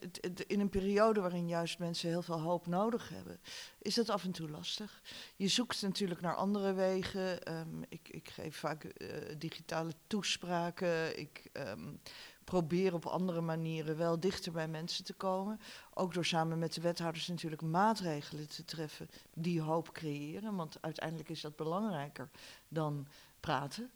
in 0.48 0.60
een 0.60 0.70
periode 0.70 1.22
waarin 1.22 1.48
juist 1.48 1.80
mensen 1.80 2.10
heel 2.10 2.22
veel 2.22 2.42
hoop 2.42 2.68
nodig 2.68 3.10
hebben, 3.10 3.40
is 3.82 3.96
dat 3.96 4.10
af 4.10 4.24
en 4.24 4.32
toe 4.32 4.50
lastig. 4.50 5.02
Je 5.36 5.48
zoekt 5.48 5.82
natuurlijk 5.82 6.22
naar 6.22 6.36
andere 6.36 6.74
wegen. 6.74 7.44
Ehm, 7.44 7.82
ik, 7.90 8.10
ik 8.10 8.30
geef 8.30 8.58
vaak 8.58 8.84
eh, 8.84 9.08
digitale 9.38 9.92
toespraken. 10.08 11.20
Ik 11.20 11.50
ehm, 11.54 11.94
probeer 12.44 12.94
op 12.94 13.06
andere 13.06 13.42
manieren 13.42 13.98
wel 13.98 14.20
dichter 14.20 14.52
bij 14.52 14.68
mensen 14.68 15.04
te 15.04 15.14
komen. 15.14 15.60
Ook 15.94 16.14
door 16.14 16.26
samen 16.26 16.60
met 16.60 16.74
de 16.74 16.82
wethouders 16.82 17.28
natuurlijk 17.28 17.62
maatregelen 17.62 18.48
te 18.48 18.66
treffen 18.66 19.10
die 19.34 19.62
hoop 19.62 19.92
creëren. 19.92 20.56
Want 20.56 20.78
uiteindelijk 20.82 21.30
is 21.30 21.42
dat 21.42 21.56
belangrijker 21.56 22.30
dan 22.68 23.08
praten. 23.40 23.92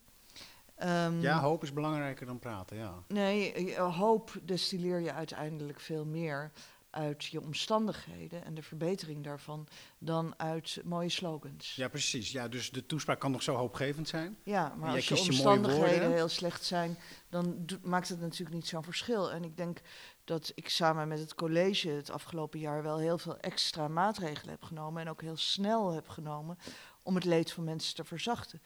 Ehm, 0.76 1.20
Ja, 1.20 1.40
hoop 1.40 1.62
is 1.62 1.72
belangrijker 1.72 2.26
dan 2.26 2.38
praten, 2.38 2.76
ja. 2.76 2.94
Nee, 3.08 3.52
eh, 3.52 3.96
hoop 3.98 4.32
destilleer 4.42 5.00
je 5.00 5.12
uiteindelijk 5.12 5.80
veel 5.80 6.04
meer 6.04 6.50
uit 6.90 7.24
je 7.24 7.40
omstandigheden 7.40 8.44
en 8.44 8.54
de 8.54 8.62
verbetering 8.62 9.24
daarvan 9.24 9.68
dan 9.98 10.34
uit 10.36 10.80
mooie 10.84 11.08
slogans. 11.08 11.74
Ja, 11.74 11.88
precies. 11.88 12.32
Ja, 12.32 12.48
dus 12.48 12.70
de 12.70 12.86
toespraak 12.86 13.20
kan 13.20 13.30
nog 13.30 13.42
zo 13.42 13.54
hoopgevend 13.54 14.08
zijn. 14.08 14.36
Ja, 14.42 14.74
maar 14.78 14.94
als 14.94 15.08
je 15.08 15.18
omstandigheden 15.18 16.12
heel 16.12 16.28
slecht 16.28 16.64
zijn, 16.64 16.96
dan 17.28 17.66
maakt 17.82 18.08
het 18.08 18.20
natuurlijk 18.20 18.54
niet 18.54 18.66
zo'n 18.66 18.84
verschil. 18.84 19.32
En 19.32 19.44
ik 19.44 19.56
denk 19.56 19.80
dat 20.24 20.52
ik 20.54 20.68
samen 20.68 21.08
met 21.08 21.18
het 21.18 21.34
college 21.34 21.88
het 21.88 22.10
afgelopen 22.10 22.58
jaar 22.58 22.82
wel 22.82 22.98
heel 22.98 23.18
veel 23.18 23.36
extra 23.38 23.88
maatregelen 23.88 24.50
heb 24.50 24.62
genomen 24.62 25.02
en 25.02 25.08
ook 25.08 25.20
heel 25.20 25.36
snel 25.36 25.92
heb 25.92 26.08
genomen 26.08 26.58
om 27.02 27.14
het 27.14 27.24
leed 27.24 27.52
van 27.52 27.64
mensen 27.64 27.94
te 27.94 28.04
verzachten. 28.04 28.62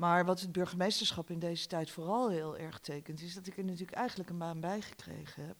Maar 0.00 0.24
wat 0.24 0.40
het 0.40 0.52
burgemeesterschap 0.52 1.30
in 1.30 1.38
deze 1.38 1.66
tijd 1.66 1.90
vooral 1.90 2.28
heel 2.28 2.56
erg 2.56 2.78
tekent, 2.78 3.20
is 3.20 3.34
dat 3.34 3.46
ik 3.46 3.56
er 3.56 3.64
natuurlijk 3.64 3.98
eigenlijk 3.98 4.30
een 4.30 4.38
baan 4.38 4.60
bij 4.60 4.80
gekregen 4.80 5.46
heb 5.46 5.56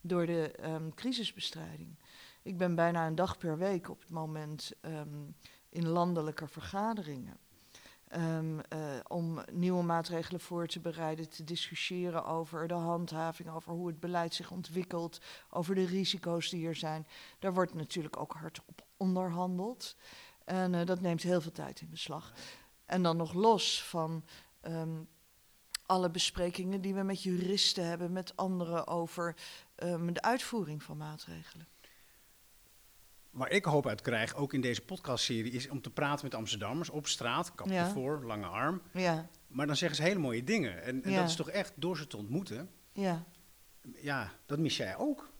door 0.00 0.26
de 0.26 0.50
ehm, 0.50 0.88
crisisbestrijding. 0.94 1.98
Ik 2.42 2.56
ben 2.56 2.74
bijna 2.74 3.06
een 3.06 3.14
dag 3.14 3.38
per 3.38 3.58
week 3.58 3.90
op 3.90 4.00
het 4.00 4.10
moment 4.10 4.72
ehm, 4.80 5.24
in 5.68 5.88
landelijke 5.88 6.48
vergaderingen. 6.48 7.36
Ehm, 8.08 8.58
eh, 8.58 8.78
om 9.06 9.42
nieuwe 9.52 9.82
maatregelen 9.82 10.40
voor 10.40 10.66
te 10.66 10.80
bereiden, 10.80 11.28
te 11.28 11.44
discussiëren 11.44 12.24
over 12.24 12.68
de 12.68 12.74
handhaving, 12.74 13.50
over 13.50 13.72
hoe 13.72 13.86
het 13.86 14.00
beleid 14.00 14.34
zich 14.34 14.50
ontwikkelt, 14.50 15.20
over 15.50 15.74
de 15.74 15.86
risico's 15.86 16.50
die 16.50 16.66
er 16.66 16.76
zijn. 16.76 17.06
Daar 17.38 17.54
wordt 17.54 17.74
natuurlijk 17.74 18.16
ook 18.16 18.32
hard 18.32 18.60
op 18.66 18.86
onderhandeld. 18.96 19.96
En 20.44 20.74
eh, 20.74 20.86
dat 20.86 21.00
neemt 21.00 21.22
heel 21.22 21.40
veel 21.40 21.52
tijd 21.52 21.80
in 21.80 21.90
beslag. 21.90 22.32
En 22.88 23.02
dan 23.02 23.16
nog 23.16 23.32
los 23.32 23.82
van 23.82 24.24
ehm, 24.60 25.02
alle 25.86 26.10
besprekingen 26.10 26.80
die 26.80 26.94
we 26.94 27.02
met 27.02 27.22
juristen 27.22 27.86
hebben, 27.86 28.12
met 28.12 28.36
anderen 28.36 28.86
over 28.86 29.36
ehm, 29.74 30.12
de 30.12 30.22
uitvoering 30.22 30.82
van 30.82 30.96
maatregelen. 30.96 31.66
Waar 33.30 33.50
ik 33.50 33.64
hoop 33.64 33.86
uit 33.86 34.00
krijg, 34.00 34.34
ook 34.34 34.52
in 34.52 34.60
deze 34.60 34.80
podcastserie, 34.84 35.52
is 35.52 35.68
om 35.68 35.80
te 35.80 35.90
praten 35.90 36.24
met 36.24 36.34
Amsterdammers 36.34 36.90
op 36.90 37.06
straat, 37.06 37.54
kapje 37.54 37.72
Ja. 37.74 37.88
voor, 37.90 38.24
lange 38.24 38.46
arm. 38.46 38.82
Ja, 38.92 39.28
Maar 39.46 39.66
dan 39.66 39.76
zeggen 39.76 39.96
ze 39.96 40.02
hele 40.02 40.18
mooie 40.18 40.44
dingen. 40.44 40.82
En, 40.82 41.02
en 41.02 41.10
Ja. 41.10 41.20
dat 41.20 41.28
is 41.28 41.36
toch 41.36 41.50
echt, 41.50 41.72
door 41.76 41.96
ze 41.96 42.06
te 42.06 42.16
ontmoeten, 42.16 42.70
ja. 42.92 43.24
ja, 43.94 44.32
dat 44.46 44.58
mis 44.58 44.76
jij 44.76 44.96
ook. 44.96 45.30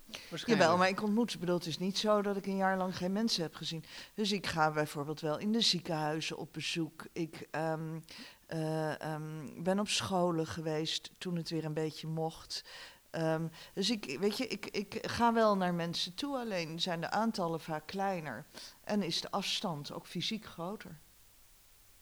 Jawel, 0.44 0.76
maar 0.76 0.88
ik 0.88 1.02
ontmoet, 1.02 1.34
ik 1.34 1.40
bedoel, 1.40 1.54
het 1.54 1.66
is 1.66 1.78
niet 1.78 1.98
zo 1.98 2.22
dat 2.22 2.36
ik 2.36 2.46
een 2.46 2.56
jaar 2.56 2.76
lang 2.76 2.96
geen 2.96 3.12
mensen 3.12 3.42
heb 3.42 3.54
gezien. 3.54 3.84
Dus 4.14 4.32
ik 4.32 4.46
ga 4.46 4.70
bijvoorbeeld 4.70 5.20
wel 5.20 5.38
in 5.38 5.52
de 5.52 5.60
ziekenhuizen 5.60 6.36
op 6.36 6.52
bezoek. 6.52 7.06
Ik 7.12 7.46
ehm, 7.50 8.00
eh, 8.46 9.00
ehm, 9.00 9.62
ben 9.62 9.78
op 9.78 9.88
scholen 9.88 10.46
geweest 10.46 11.10
toen 11.18 11.36
het 11.36 11.50
weer 11.50 11.64
een 11.64 11.74
beetje 11.74 12.06
mocht. 12.06 12.64
Ehm, 13.10 13.46
dus 13.74 13.90
ik, 13.90 14.18
weet 14.20 14.36
je, 14.36 14.46
ik, 14.46 14.66
ik 14.66 14.98
ga 15.06 15.32
wel 15.32 15.56
naar 15.56 15.74
mensen 15.74 16.14
toe, 16.14 16.36
alleen 16.36 16.80
zijn 16.80 17.00
de 17.00 17.10
aantallen 17.10 17.60
vaak 17.60 17.86
kleiner. 17.86 18.46
En 18.84 19.02
is 19.02 19.20
de 19.20 19.30
afstand 19.30 19.92
ook 19.92 20.06
fysiek 20.06 20.44
groter. 20.44 20.98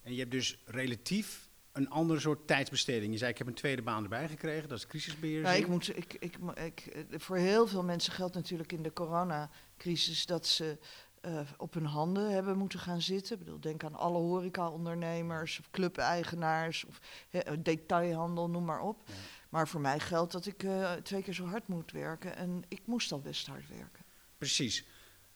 En 0.03 0.13
je 0.13 0.19
hebt 0.19 0.31
dus 0.31 0.59
relatief 0.65 1.46
een 1.77 1.91
andere 1.91 2.21
soort 2.21 2.47
tijdsbesteding. 2.47 3.13
Je 3.13 3.19
zei, 3.19 3.31
ik 3.31 3.39
heb 3.39 3.47
een 3.47 3.55
tweede 3.55 3.83
baan 3.83 4.03
erbij 4.03 4.29
gekregen, 4.29 4.69
dat 4.69 4.79
is 4.79 4.87
crisisbeheer. 4.87 5.43
Nou, 5.43 5.57
ik 5.57 5.69
moet, 5.69 5.97
ik, 5.97 6.17
ik, 6.19 6.39
ik, 6.55 6.89
voor 7.11 7.37
heel 7.37 7.67
veel 7.67 7.83
mensen 7.83 8.13
geldt 8.13 8.35
natuurlijk 8.35 8.73
in 8.73 8.83
de 8.83 8.93
coronacrisis 8.93 10.27
dat 10.27 10.47
ze 10.47 10.79
eh, 11.21 11.41
op 11.57 11.75
hun 11.75 11.87
handen 11.87 12.31
hebben 12.31 12.59
moeten 12.59 12.79
gaan 12.79 13.03
zitten. 13.03 13.33
Ik 13.33 13.45
bedoel, 13.45 13.61
denk 13.61 13.85
aan 13.85 13.95
alle 13.95 14.19
horecaondernemers, 14.19 15.59
of 15.59 15.71
clubeigenaars, 15.71 16.85
of 16.85 17.01
eh, 17.31 17.53
detailhandel, 17.59 18.51
noem 18.51 18.65
maar 18.65 18.81
op. 18.81 19.03
Ja. 19.07 19.15
Maar 19.49 19.69
voor 19.69 19.81
mij 19.81 20.01
geldt 20.01 20.33
dat 20.33 20.47
ik 20.47 20.63
eh, 20.63 20.93
twee 20.93 21.23
keer 21.23 21.35
zo 21.35 21.47
hard 21.47 21.69
moet 21.69 21.93
werken 21.93 22.37
en 22.37 22.63
ik 22.69 22.81
moest 22.85 23.13
al 23.13 23.21
best 23.21 23.47
hard 23.47 23.69
werken. 23.69 24.05
Precies. 24.39 24.85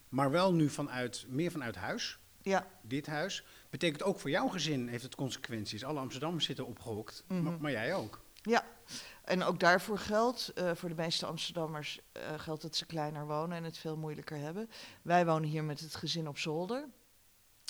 Maar 0.09 0.31
wel 0.31 0.55
nu 0.55 0.69
vanuit, 0.69 1.25
meer 1.29 1.51
vanuit 1.51 1.77
huis, 1.77 2.19
Ja, 2.43 2.67
dit 2.83 3.07
huis. 3.07 3.45
Betekent 3.71 4.03
ook 4.03 4.19
voor 4.19 4.31
jouw 4.31 4.49
gezin 4.49 4.89
heeft 4.89 5.03
het 5.03 5.15
consequenties. 5.15 5.85
Alle 5.85 6.01
Amsterdammers 6.01 6.45
zitten 6.45 6.67
opgehokt, 6.67 7.25
maar, 7.29 7.39
Mhm. 7.43 7.61
maar 7.61 7.71
jij 7.71 7.95
ook. 7.95 8.21
ja. 8.43 8.65
En 9.25 9.43
ook 9.43 9.61
daarvoor 9.61 9.99
geldt, 9.99 10.49
eh, 10.49 10.75
voor 10.75 10.89
de 10.89 10.95
meeste 10.95 11.27
Amsterdammers 11.27 12.01
eh, 12.13 12.39
geldt 12.39 12.63
dat 12.63 12.77
ze 12.77 12.87
kleiner 12.87 13.27
wonen 13.27 13.57
en 13.57 13.65
het 13.65 13.79
veel 13.79 13.97
moeilijker 13.97 14.37
hebben. 14.39 14.71
Wij 15.03 15.27
wonen 15.27 15.49
hier 15.49 15.65
met 15.65 15.81
het 15.81 15.95
gezin 15.95 16.29
op 16.29 16.39
zolder, 16.39 16.89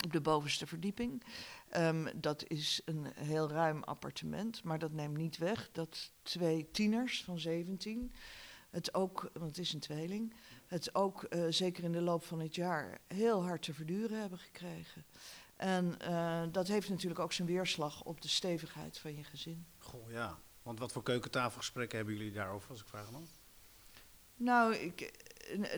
op 0.05 0.13
de 0.13 0.21
bovenste 0.21 0.67
verdieping. 0.67 1.23
Ehm, 1.69 2.07
dat 2.17 2.45
is 2.49 2.81
een 2.85 3.07
heel 3.15 3.49
ruim 3.51 3.83
appartement, 3.85 4.65
maar 4.65 4.79
dat 4.79 4.93
neemt 4.93 5.17
niet 5.17 5.39
weg 5.39 5.69
dat 5.73 6.13
twee 6.23 6.71
tieners 6.71 7.25
van 7.25 7.39
17 7.39 8.13
het 8.71 8.95
ook, 8.95 9.31
want 9.33 9.47
het 9.47 9.59
is 9.59 9.73
een 9.73 9.81
tweeling, 9.81 10.35
het 10.67 10.95
ook 10.95 11.23
eh, 11.25 11.45
zeker 11.49 11.85
in 11.85 11.93
de 11.93 12.01
loop 12.01 12.25
van 12.25 12.41
het 12.41 12.55
jaar 12.55 12.99
heel 13.09 13.43
hard 13.45 13.63
te 13.63 13.75
verduren 13.75 14.21
hebben 14.21 14.39
gekregen. 14.39 15.05
En 15.61 16.01
eh, 16.01 16.43
dat 16.53 16.69
heeft 16.69 16.89
natuurlijk 16.89 17.21
ook 17.21 17.33
zijn 17.33 17.49
weerslag 17.49 18.03
op 18.03 18.21
de 18.21 18.29
stevigheid 18.29 18.99
van 18.99 19.17
je 19.17 19.25
gezin. 19.25 19.67
Goh, 19.79 20.11
ja. 20.11 20.39
Want 20.63 20.79
wat 20.79 20.93
voor 20.93 21.03
keukentafelgesprekken 21.03 21.97
hebben 21.97 22.17
jullie 22.17 22.33
daarover, 22.33 22.71
als 22.71 22.81
ik 22.81 22.89
vraag 22.89 23.11
mag? 23.11 23.23
Nou, 24.37 24.75
ik, 24.75 25.13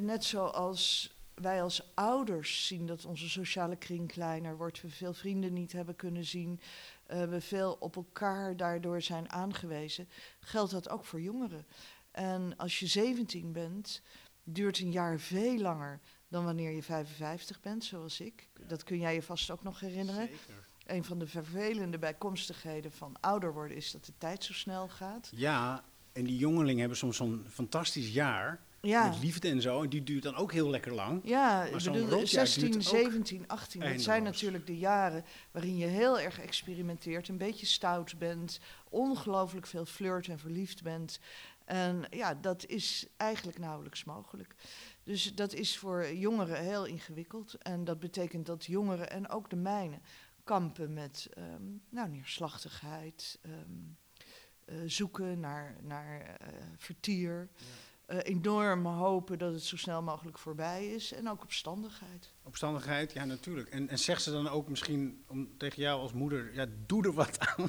net 0.01 0.25
zoals 0.25 1.15
wij 1.35 1.62
als 1.62 1.91
ouders 1.95 2.67
zien 2.67 2.87
dat 2.87 3.05
onze 3.05 3.29
sociale 3.29 3.77
kring 3.77 4.12
kleiner 4.12 4.57
wordt, 4.57 4.83
we 4.83 4.91
veel 4.91 5.15
vrienden 5.15 5.53
niet 5.53 5.73
hebben 5.73 5.97
kunnen 5.97 6.25
zien, 6.25 6.61
eh, 7.07 7.25
we 7.25 7.41
veel 7.41 7.77
op 7.81 7.97
elkaar 7.97 8.57
daardoor 8.57 9.03
zijn 9.03 9.33
aangewezen, 9.33 10.09
geldt 10.41 10.73
dat 10.73 10.89
ook 10.89 11.05
voor 11.05 11.21
jongeren. 11.21 11.67
En 12.11 12.57
als 12.57 12.79
je 12.79 12.87
17 12.87 13.53
bent, 13.53 14.03
duurt 14.45 14.79
een 14.79 14.93
jaar 14.93 15.19
veel 15.19 15.59
langer 15.59 16.01
dan 16.33 16.45
wanneer 16.45 16.71
je 16.71 16.83
55 16.83 17.61
bent, 17.61 17.85
zoals 17.85 18.21
ik. 18.21 18.49
Dat 18.67 18.85
kun 18.85 18.99
jij 18.99 19.15
je 19.15 19.23
vast 19.23 19.51
ook 19.51 19.62
nog 19.62 19.81
herinneren. 19.81 20.27
Zeker. 20.27 20.69
Een 20.87 21.05
van 21.05 21.19
de 21.19 21.27
vervelende 21.27 21.99
bijkomstigheden 21.99 22.93
van 22.93 23.17
ouder 23.21 23.53
worden 23.53 23.77
is 23.77 23.93
dat 23.93 24.05
de 24.05 24.12
tijd 24.19 24.45
zo 24.45 24.53
snel 24.53 24.89
gaat. 24.89 25.31
Ja, 25.35 25.85
en 26.12 26.25
die 26.25 26.37
jongelingen 26.37 26.81
hebben 26.81 26.99
soms 26.99 27.17
zo'n 27.17 27.47
fantastisch 27.49 28.12
jaar. 28.12 28.61
Ja. 28.81 29.09
Met 29.09 29.23
liefde 29.23 29.49
en 29.49 29.61
zo. 29.61 29.83
En 29.83 29.89
die 29.89 30.03
duurt 30.03 30.23
dan 30.23 30.35
ook 30.35 30.53
heel 30.53 30.71
lekker 30.71 30.95
lang. 30.95 31.21
Ja, 31.25 31.59
Maar 31.59 31.67
ik 31.67 31.93
bedoel, 31.93 32.09
rotjaar 32.09 32.47
16, 32.47 32.71
duurt 32.71 32.77
ook 32.77 32.83
17, 32.83 33.49
18. 33.49 33.81
Dat 33.81 34.01
zijn 34.01 34.23
natuurlijk 34.23 34.67
de 34.67 34.79
jaren 34.79 35.25
waarin 35.51 35.77
je 35.77 35.87
heel 35.87 36.21
erg 36.21 36.41
experimenteert, 36.41 37.29
een 37.29 37.39
beetje 37.39 37.67
stout 37.67 38.19
bent, 38.19 38.61
ongelooflijk 38.89 39.67
veel 39.67 39.85
flirt 39.85 40.29
en 40.29 40.39
verliefd 40.39 40.83
bent. 40.83 41.21
En 41.65 42.05
ja, 42.11 42.35
dat 42.35 42.67
is 42.67 43.07
eigenlijk 43.17 43.59
nauwelijks 43.59 44.05
mogelijk. 44.05 44.55
Dus 45.04 45.35
dat 45.35 45.52
is 45.52 45.78
voor 45.78 46.12
jongeren 46.12 46.61
heel 46.61 46.85
ingewikkeld. 46.85 47.54
En 47.54 47.85
dat 47.85 47.99
betekent 47.99 48.47
dat 48.47 48.64
jongeren 48.64 49.11
en 49.11 49.28
ook 49.28 49.50
de 49.50 49.56
mijnen 49.56 50.02
kampen 50.44 50.92
met 50.92 51.28
ehm, 51.35 51.62
nou, 51.88 52.09
neerslachtigheid, 52.09 53.38
ehm, 53.42 53.54
eh, 54.64 54.76
zoeken 54.87 55.40
naar, 55.40 55.76
naar 55.82 56.21
eh, 56.21 56.49
vertier. 56.76 57.49
eh, 58.06 58.18
enorm 58.23 58.87
hopen 58.87 59.38
dat 59.38 59.52
het 59.52 59.62
zo 59.62 59.76
snel 59.76 60.02
mogelijk 60.02 60.38
voorbij 60.38 60.94
is. 60.94 61.12
En 61.12 61.28
ook 61.28 61.42
opstandigheid. 61.42 62.35
Opstandigheid, 62.42 63.12
ja 63.12 63.25
natuurlijk. 63.25 63.68
En, 63.68 63.88
en 63.88 63.99
zegt 63.99 64.23
ze 64.23 64.30
dan 64.30 64.49
ook 64.49 64.68
misschien 64.68 65.25
om, 65.28 65.59
tegen 65.59 65.82
jou 65.82 66.00
als 66.00 66.12
moeder, 66.12 66.54
ja, 66.54 66.66
doe 66.87 67.04
er 67.04 67.12
wat 67.12 67.38
aan. 67.38 67.68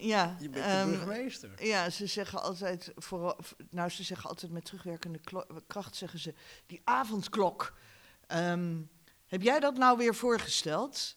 Ja, 0.00 0.36
Je 0.40 0.48
bent 0.48 0.64
de 0.64 0.70
ehm, 0.70 0.88
burgemeester. 0.90 1.64
ja, 1.66 1.90
ze 1.90 2.06
zeggen 2.06 2.42
altijd, 2.42 2.92
vooral, 2.96 3.36
v- 3.40 3.52
nou 3.70 3.88
ze 3.90 4.02
zeggen 4.02 4.28
altijd 4.28 4.52
met 4.52 4.64
terugwerkende 4.64 5.20
kracht, 5.66 5.96
zeggen 5.96 6.18
ze, 6.18 6.34
die 6.66 6.80
avondklok. 6.84 7.76
Ehm, 8.26 8.76
Heb 9.26 9.42
jij 9.42 9.60
dat 9.60 9.76
nou 9.76 9.96
weer 9.98 10.14
voorgesteld? 10.14 11.16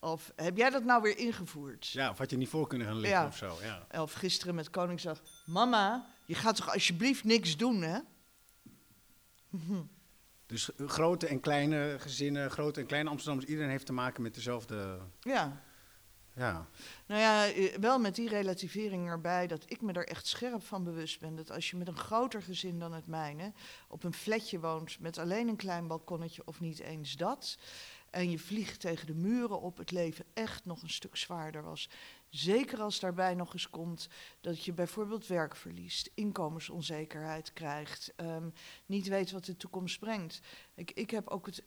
Of 0.00 0.32
heb 0.36 0.56
jij 0.56 0.70
dat 0.70 0.84
nou 0.84 1.02
weer 1.02 1.18
ingevoerd? 1.18 1.88
Ja, 1.88 2.10
of 2.10 2.18
had 2.18 2.30
je 2.30 2.36
niet 2.36 2.48
voor 2.48 2.66
kunnen 2.68 2.86
gaan 2.86 2.96
liggen 2.98 3.20
Ja. 3.20 3.26
of 3.26 3.36
zo. 3.36 3.58
Ja. 3.62 4.00
Of 4.02 4.12
gisteren 4.12 4.54
met 4.54 4.70
Koningsdag. 4.70 5.20
Mama, 5.46 6.06
je 6.26 6.34
gaat 6.34 6.56
toch 6.56 6.72
alsjeblieft 6.72 7.24
niks 7.24 7.56
doen, 7.56 7.82
hè? 7.82 7.98
Dus 10.46 10.70
grote 10.86 11.26
en 11.26 11.40
kleine 11.40 11.96
gezinnen, 11.98 12.50
grote 12.50 12.80
en 12.80 12.86
kleine 12.86 13.08
Amsterdammers, 13.10 13.48
iedereen 13.50 13.70
heeft 13.70 13.86
te 13.86 13.92
maken 13.92 14.22
met 14.22 14.34
dezelfde. 14.34 14.98
Ja. 15.20 15.62
Ja, 16.38 16.68
Nou 17.06 17.20
ja, 17.20 17.46
eh, 17.46 17.74
wel 17.74 17.98
met 17.98 18.14
die 18.14 18.28
relativering 18.28 19.08
erbij 19.08 19.46
dat 19.46 19.64
ik 19.66 19.80
me 19.80 19.92
er 19.92 20.06
echt 20.06 20.26
scherp 20.26 20.62
van 20.62 20.84
bewust 20.84 21.20
ben. 21.20 21.36
Dat 21.36 21.50
als 21.50 21.70
je 21.70 21.76
met 21.76 21.88
een 21.88 21.96
groter 21.96 22.42
gezin 22.42 22.78
dan 22.78 22.92
het 22.92 23.06
mijne 23.06 23.52
op 23.88 24.04
een 24.04 24.14
flatje 24.14 24.60
woont 24.60 25.00
met 25.00 25.18
alleen 25.18 25.48
een 25.48 25.56
klein 25.56 25.86
balkonnetje 25.86 26.42
of 26.44 26.60
niet 26.60 26.78
eens 26.78 27.16
dat. 27.16 27.58
En 28.10 28.30
je 28.30 28.38
vliegt 28.38 28.80
tegen 28.80 29.06
de 29.06 29.14
muren 29.14 29.60
op, 29.60 29.76
het 29.76 29.90
leven 29.90 30.24
echt 30.34 30.64
nog 30.64 30.82
een 30.82 30.90
stuk 30.90 31.16
zwaarder 31.16 31.62
was. 31.62 31.88
Zeker 32.28 32.80
als 32.80 33.00
daarbij 33.00 33.34
nog 33.34 33.52
eens 33.52 33.70
komt 33.70 34.08
dat 34.40 34.64
je 34.64 34.72
bijvoorbeeld 34.72 35.26
werk 35.26 35.56
verliest, 35.56 36.10
inkomensonzekerheid 36.14 37.52
krijgt, 37.52 38.12
ehm, 38.16 38.48
niet 38.86 39.08
weet 39.08 39.30
wat 39.30 39.44
de 39.44 39.56
toekomst 39.56 39.98
brengt. 39.98 40.40
Ik, 40.74 40.90
ik 40.90 41.10
heb 41.10 41.28
ook 41.28 41.46
het 41.46 41.62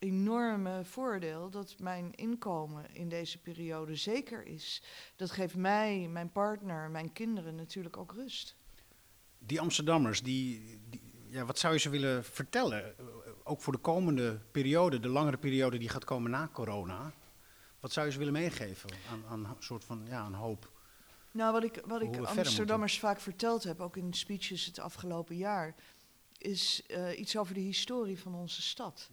enorme 0.00 0.84
voordeel 0.84 1.50
dat 1.50 1.74
mijn 1.78 2.14
inkomen 2.14 2.94
in 2.94 3.08
deze 3.08 3.38
periode 3.38 3.96
zeker 3.96 4.46
is. 4.46 4.82
Dat 5.16 5.30
geeft 5.30 5.56
mij, 5.56 6.08
mijn 6.08 6.30
partner, 6.32 6.90
mijn 6.90 7.12
kinderen 7.12 7.54
natuurlijk 7.54 7.96
ook 7.96 8.12
rust. 8.12 8.56
die 9.38 9.60
Amsterdammers, 9.60 10.22
die, 10.22 10.78
die- 10.90 11.02
ja, 11.28 11.44
wat 11.44 11.58
zou 11.58 11.72
je 11.74 11.78
ze 11.80 11.88
willen 11.90 12.24
vertellen? 12.24 12.94
Ook 13.44 13.60
voor 13.60 13.72
de 13.72 13.78
komende 13.78 14.40
periode, 14.50 15.00
de 15.00 15.08
langere 15.08 15.36
periode 15.36 15.78
die 15.78 15.88
gaat 15.88 16.04
komen 16.04 16.30
na 16.30 16.48
corona. 16.52 17.12
Wat 17.80 17.92
zou 17.92 18.06
je 18.06 18.12
ze 18.12 18.18
willen 18.18 18.32
meegeven 18.32 18.90
aan, 19.10 19.24
aan 19.28 19.44
een 19.44 19.62
soort 19.62 19.84
van 19.84 20.02
ja, 20.06 20.18
aan 20.18 20.34
hoop? 20.34 20.70
Nou, 21.30 21.52
wat 21.52 21.64
ik, 21.64 21.82
wat 21.86 22.02
ik 22.02 22.16
Amsterdammers 22.16 22.98
vaak 22.98 23.20
verteld 23.20 23.64
heb, 23.64 23.80
ook 23.80 23.96
in 23.96 24.12
speeches 24.12 24.66
het 24.66 24.78
afgelopen 24.78 25.36
jaar, 25.36 25.74
is 26.38 26.82
eh, 26.86 27.18
iets 27.18 27.36
over 27.36 27.54
de 27.54 27.60
historie 27.60 28.18
van 28.18 28.34
onze 28.34 28.62
stad. 28.62 29.10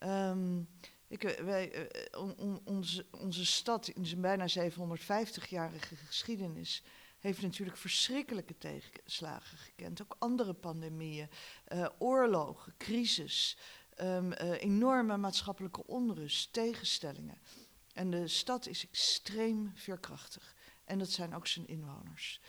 Ehm, 0.00 0.60
ik, 1.08 1.24
eh, 1.24 1.44
wij, 1.44 1.72
eh, 1.72 2.20
on- 2.20 2.60
onze, 2.64 3.06
onze 3.10 3.46
stad 3.46 3.88
in 3.88 4.06
zijn 4.06 4.20
bijna 4.20 4.48
750-jarige 4.48 5.96
geschiedenis 5.96 6.82
heeft 7.18 7.42
natuurlijk 7.42 7.76
verschrikkelijke 7.76 8.58
tegenslagen 8.58 9.58
gekend. 9.58 10.02
Ook 10.02 10.16
andere 10.18 10.54
pandemieën, 10.54 11.28
eh, 11.64 11.86
oorlogen, 11.98 12.74
crisis, 12.78 13.56
ehm, 13.94 14.32
eh, 14.32 14.62
enorme 14.62 15.16
maatschappelijke 15.16 15.86
onrust, 15.86 16.52
tegenstellingen. 16.52 17.38
En 17.92 18.10
de 18.10 18.28
stad 18.28 18.66
is 18.66 18.88
extreem 18.88 19.72
veerkrachtig. 19.74 20.54
En 20.84 20.98
dat 20.98 21.10
zijn 21.10 21.34
ook 21.34 21.46
zijn 21.46 21.66
inwoners. 21.66 22.40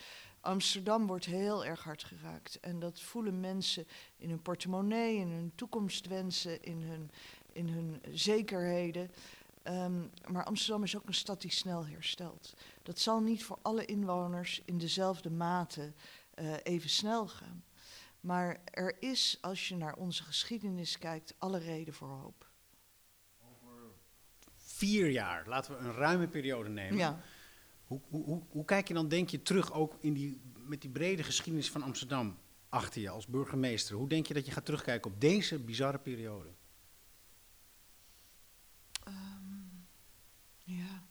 Amsterdam 0.41 1.07
wordt 1.07 1.25
heel 1.25 1.65
erg 1.65 1.83
hard 1.83 2.03
geraakt. 2.03 2.59
En 2.59 2.79
dat 2.79 3.01
voelen 3.01 3.39
mensen 3.39 3.87
in 4.17 4.29
hun 4.29 4.41
portemonnee, 4.41 5.15
in 5.15 5.29
hun 5.29 5.51
toekomstwensen, 5.55 6.63
in 6.63 6.81
hun, 6.81 7.11
in 7.53 7.69
hun 7.69 8.01
zekerheden. 8.11 9.11
Ehm, 9.63 10.01
maar 10.31 10.43
Amsterdam 10.43 10.83
is 10.83 10.97
ook 10.97 11.07
een 11.07 11.13
stad 11.13 11.41
die 11.41 11.51
snel 11.51 11.85
herstelt. 11.85 12.53
Dat 12.83 12.99
zal 12.99 13.21
niet 13.21 13.43
voor 13.43 13.59
alle 13.61 13.85
inwoners 13.85 14.61
in 14.65 14.77
dezelfde 14.77 15.29
mate 15.29 15.93
eh, 16.33 16.53
even 16.63 16.89
snel 16.89 17.27
gaan. 17.27 17.63
Maar 18.19 18.61
er 18.65 18.95
is, 18.99 19.37
als 19.41 19.67
je 19.67 19.75
naar 19.75 19.95
onze 19.95 20.23
geschiedenis 20.23 20.97
kijkt, 20.97 21.33
alle 21.37 21.57
reden 21.57 21.93
voor 21.93 22.07
hoop. 22.07 22.49
Vier 24.55 25.09
jaar, 25.09 25.47
laten 25.47 25.77
we 25.77 25.79
een 25.79 25.93
ruime 25.93 26.27
periode 26.27 26.69
nemen. 26.69 26.97
Ja. 26.97 27.21
Hoe, 27.85 28.01
hoe, 28.09 28.23
hoe, 28.23 28.41
hoe 28.49 28.65
kijk 28.65 28.87
je 28.87 28.93
dan, 28.93 29.07
denk 29.07 29.29
je, 29.29 29.41
terug 29.41 29.73
ook 29.73 29.97
in 29.99 30.13
die, 30.13 30.41
met 30.55 30.81
die 30.81 30.89
brede 30.89 31.23
geschiedenis 31.23 31.71
van 31.71 31.83
Amsterdam 31.83 32.37
achter 32.69 33.01
je 33.01 33.09
als 33.09 33.27
burgemeester? 33.27 33.95
Hoe 33.95 34.09
denk 34.09 34.25
je 34.27 34.33
dat 34.33 34.45
je 34.45 34.51
gaat 34.51 34.65
terugkijken 34.65 35.11
op 35.11 35.21
deze 35.21 35.59
bizarre 35.59 35.99
periode? 35.99 36.49
Ja. 40.63 41.03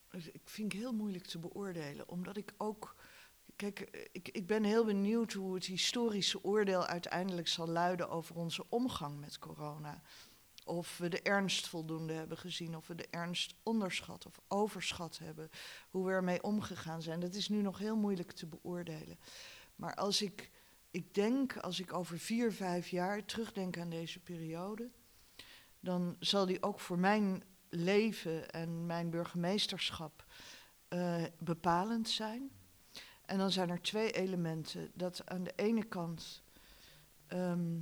Ik 0.11 0.41
vind 0.43 0.71
het 0.71 0.81
heel 0.81 0.93
moeilijk 0.93 1.25
te 1.25 1.39
beoordelen, 1.39 2.09
omdat 2.09 2.37
ik 2.37 2.53
ook. 2.57 2.95
Kijk, 3.55 4.07
ik, 4.11 4.29
ik 4.29 4.47
ben 4.47 4.63
heel 4.63 4.85
benieuwd 4.85 5.33
hoe 5.33 5.53
het 5.53 5.65
historische 5.65 6.43
oordeel 6.43 6.85
uiteindelijk 6.85 7.47
zal 7.47 7.67
luiden 7.67 8.09
over 8.09 8.35
onze 8.35 8.65
omgang 8.69 9.19
met 9.19 9.39
corona. 9.39 10.01
Of 10.65 10.97
we 10.97 11.07
de 11.07 11.21
ernst 11.21 11.67
voldoende 11.67 12.13
hebben 12.13 12.37
gezien, 12.37 12.75
of 12.75 12.87
we 12.87 12.95
de 12.95 13.07
ernst 13.09 13.55
onderschat 13.63 14.25
of 14.25 14.39
overschat 14.47 15.17
hebben. 15.17 15.49
Hoe 15.89 16.05
we 16.05 16.11
ermee 16.11 16.43
omgegaan 16.43 17.01
zijn. 17.01 17.19
Dat 17.19 17.33
is 17.33 17.49
nu 17.49 17.61
nog 17.61 17.77
heel 17.77 17.97
moeilijk 17.97 18.31
te 18.31 18.45
beoordelen. 18.45 19.19
Maar 19.75 19.95
als 19.95 20.21
ik, 20.21 20.51
ik 20.91 21.13
denk, 21.13 21.57
als 21.57 21.79
ik 21.79 21.93
over 21.93 22.19
vier, 22.19 22.51
vijf 22.51 22.87
jaar 22.87 23.25
terugdenk 23.25 23.77
aan 23.77 23.89
deze 23.89 24.19
periode, 24.19 24.89
dan 25.79 26.15
zal 26.19 26.45
die 26.45 26.63
ook 26.63 26.79
voor 26.79 26.99
mijn 26.99 27.43
leven 27.71 28.49
en 28.49 28.85
mijn 28.85 29.09
burgemeesterschap 29.09 30.25
eh, 30.87 31.23
bepalend 31.39 32.09
zijn. 32.09 32.51
En 33.25 33.37
dan 33.37 33.51
zijn 33.51 33.69
er 33.69 33.81
twee 33.81 34.11
elementen. 34.11 34.91
Dat 34.93 35.21
aan 35.25 35.43
de 35.43 35.53
ene 35.55 35.83
kant. 35.83 36.43
ehm, 37.27 37.79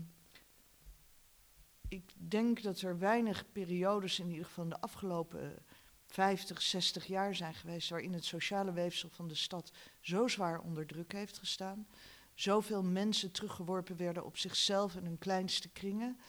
ik 1.87 2.11
denk 2.15 2.61
dat 2.61 2.81
er 2.81 2.99
weinig 2.99 3.51
periodes, 3.51 4.19
in 4.19 4.29
ieder 4.29 4.45
geval 4.45 4.69
de 4.69 4.81
afgelopen 4.81 5.65
50, 6.07 6.61
60 6.61 7.05
jaar 7.05 7.35
zijn 7.35 7.53
geweest. 7.53 7.89
waarin 7.89 8.13
het 8.13 8.25
sociale 8.25 8.71
weefsel 8.71 9.09
van 9.09 9.27
de 9.27 9.35
stad 9.35 9.71
zo 10.01 10.27
zwaar 10.27 10.59
onder 10.59 10.85
druk 10.85 11.11
heeft 11.11 11.37
gestaan. 11.37 11.87
Zoveel 12.33 12.83
mensen 12.83 13.31
teruggeworpen 13.31 13.97
werden 13.97 14.25
op 14.25 14.37
zichzelf 14.37 14.95
en 14.95 15.03
hun 15.03 15.17
kleinste 15.17 15.69
kringen. 15.69 16.19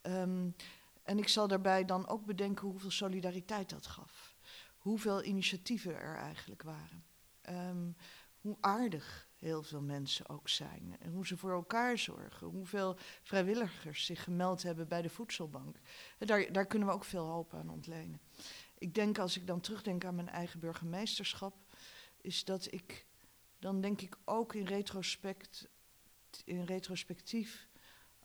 Ehm, 0.00 0.50
en 1.02 1.18
ik 1.18 1.28
zal 1.28 1.48
daarbij 1.48 1.84
dan 1.84 2.08
ook 2.08 2.24
bedenken 2.24 2.68
hoeveel 2.68 2.90
solidariteit 2.90 3.70
dat 3.70 3.86
gaf. 3.86 4.36
Hoeveel 4.78 5.24
initiatieven 5.24 5.94
er 5.94 6.16
eigenlijk 6.16 6.62
waren. 6.62 7.04
Ehm, 7.40 7.90
hoe 8.40 8.56
aardig 8.60 9.28
heel 9.36 9.62
veel 9.62 9.82
mensen 9.82 10.28
ook 10.28 10.48
zijn. 10.48 10.96
En 11.00 11.12
hoe 11.12 11.26
ze 11.26 11.36
voor 11.36 11.50
elkaar 11.50 11.98
zorgen. 11.98 12.46
Hoeveel 12.46 12.96
vrijwilligers 13.22 14.04
zich 14.04 14.24
gemeld 14.24 14.62
hebben 14.62 14.88
bij 14.88 15.02
de 15.02 15.08
voedselbank. 15.08 15.76
Daar, 16.18 16.52
daar 16.52 16.66
kunnen 16.66 16.88
we 16.88 16.94
ook 16.94 17.04
veel 17.04 17.26
hoop 17.26 17.54
aan 17.54 17.70
ontlenen. 17.70 18.20
Ik 18.78 18.94
denk 18.94 19.18
als 19.18 19.36
ik 19.36 19.46
dan 19.46 19.60
terugdenk 19.60 20.04
aan 20.04 20.14
mijn 20.14 20.28
eigen 20.28 20.60
burgemeesterschap, 20.60 21.56
is 22.20 22.44
dat 22.44 22.72
ik 22.72 23.06
dan 23.58 23.80
denk 23.80 24.00
ik 24.00 24.16
ook 24.24 24.54
in 24.54 24.66
retrospect, 24.66 25.68
in 26.44 26.64
retrospectief 26.64 27.68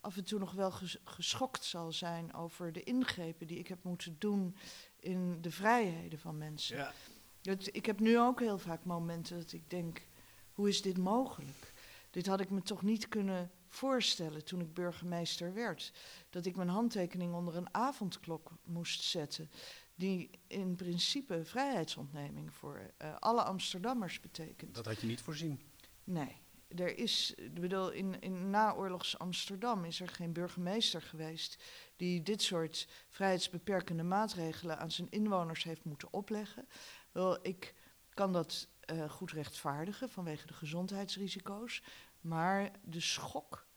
af 0.07 0.17
en 0.17 0.23
toe 0.23 0.39
nog 0.39 0.51
wel 0.51 0.71
ges- 0.71 0.97
geschokt 1.03 1.63
zal 1.63 1.91
zijn 1.91 2.33
over 2.33 2.71
de 2.73 2.83
ingrepen 2.83 3.47
die 3.47 3.57
ik 3.57 3.67
heb 3.67 3.83
moeten 3.83 4.15
doen 4.19 4.55
in 4.99 5.41
de 5.41 5.51
vrijheden 5.51 6.19
van 6.19 6.37
mensen. 6.37 6.77
Ja. 6.77 6.93
Dat, 7.41 7.69
ik 7.71 7.85
heb 7.85 7.99
nu 7.99 8.19
ook 8.19 8.39
heel 8.39 8.57
vaak 8.57 8.85
momenten 8.85 9.37
dat 9.37 9.51
ik 9.51 9.69
denk, 9.69 10.07
hoe 10.51 10.69
is 10.69 10.81
dit 10.81 10.97
mogelijk? 10.97 11.73
Dit 12.11 12.25
had 12.25 12.39
ik 12.39 12.49
me 12.49 12.61
toch 12.61 12.81
niet 12.81 13.07
kunnen 13.07 13.51
voorstellen 13.67 14.43
toen 14.45 14.61
ik 14.61 14.73
burgemeester 14.73 15.53
werd. 15.53 15.93
Dat 16.29 16.45
ik 16.45 16.55
mijn 16.55 16.69
handtekening 16.69 17.33
onder 17.33 17.55
een 17.55 17.73
avondklok 17.73 18.51
moest 18.63 19.03
zetten, 19.03 19.49
die 19.95 20.29
in 20.47 20.75
principe 20.75 21.45
vrijheidsontneming 21.45 22.53
voor 22.53 22.91
eh, 22.97 23.15
alle 23.19 23.43
Amsterdammers 23.43 24.19
betekent. 24.19 24.75
Dat 24.75 24.85
had 24.85 25.01
je 25.01 25.07
niet 25.07 25.21
voorzien. 25.21 25.61
Nee, 26.03 26.41
er 26.75 26.97
is, 26.97 27.33
ik 27.35 27.59
bedoel, 27.59 27.91
in, 27.91 28.19
in 28.21 28.49
naoorlogs 28.49 29.19
Amsterdam 29.19 29.85
is 29.85 29.99
er 29.99 30.07
geen 30.07 30.33
burgemeester 30.33 31.01
geweest 31.01 31.63
die 31.95 32.23
dit 32.23 32.41
soort 32.41 32.87
vrijheidsbeperkende 33.09 34.03
maatregelen 34.03 34.79
aan 34.79 34.91
zijn 34.91 35.09
inwoners 35.09 35.63
heeft 35.63 35.83
moeten 35.83 36.13
opleggen. 36.13 36.67
Wel, 37.11 37.45
ik 37.45 37.73
kan 38.13 38.33
dat 38.33 38.67
eh, 38.79 39.09
goed 39.09 39.31
rechtvaardigen 39.31 40.09
vanwege 40.09 40.47
de 40.47 40.53
gezondheidsrisico's, 40.53 41.83
maar 42.21 42.71
de 42.81 43.01
schok 43.01 43.67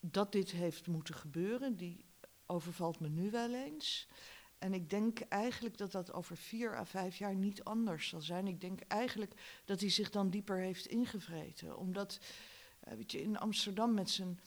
dat 0.00 0.32
dit 0.32 0.50
heeft 0.50 0.86
moeten 0.86 1.14
gebeuren, 1.14 1.76
die 1.76 2.04
overvalt 2.46 3.00
me 3.00 3.08
nu 3.08 3.30
wel 3.30 3.54
eens. 3.54 4.08
En 4.58 4.74
ik 4.74 4.90
denk 4.90 5.20
eigenlijk 5.20 5.76
dat 5.78 5.92
dat 5.92 6.12
over 6.12 6.36
vier 6.36 6.76
à 6.76 6.84
vijf 6.84 7.16
jaar 7.16 7.34
niet 7.34 7.64
anders 7.64 8.08
zal 8.08 8.20
zijn. 8.20 8.46
Ik 8.46 8.60
denk 8.60 8.80
eigenlijk 8.80 9.32
dat 9.64 9.80
hij 9.80 9.90
zich 9.90 10.10
dan 10.10 10.30
dieper 10.30 10.56
heeft 10.58 10.86
ingevreten. 10.86 11.76
Omdat, 11.78 12.20
eh, 12.80 12.94
weet 12.94 13.12
je, 13.12 13.22
in 13.22 13.38
Amsterdam 13.38 13.94
met 13.94 14.10
zijn, 14.10 14.40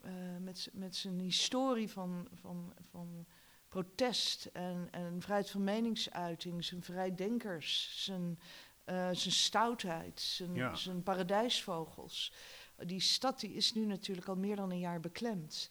eh, 0.00 0.12
met, 0.40 0.70
met 0.72 0.96
zijn 0.96 1.20
historie 1.20 1.90
van, 1.90 2.28
van, 2.32 2.72
van 2.90 3.26
protest 3.68 4.44
en, 4.44 4.88
en 4.90 5.22
vrijheid 5.22 5.50
van 5.50 5.64
meningsuiting, 5.64 6.64
zijn 6.64 6.82
vrijdenkers, 6.82 7.94
zijn, 8.04 8.38
eh, 8.84 9.08
zijn 9.12 9.34
stoutheid, 9.34 10.20
zijn, 10.20 10.54
Ja. 10.54 10.74
zijn 10.74 11.02
paradijsvogels. 11.02 12.32
Die 12.76 13.00
stad 13.00 13.40
die 13.40 13.52
is 13.52 13.72
nu 13.72 13.84
natuurlijk 13.84 14.28
al 14.28 14.36
meer 14.36 14.56
dan 14.56 14.70
een 14.70 14.78
jaar 14.78 15.00
beklemd. 15.00 15.70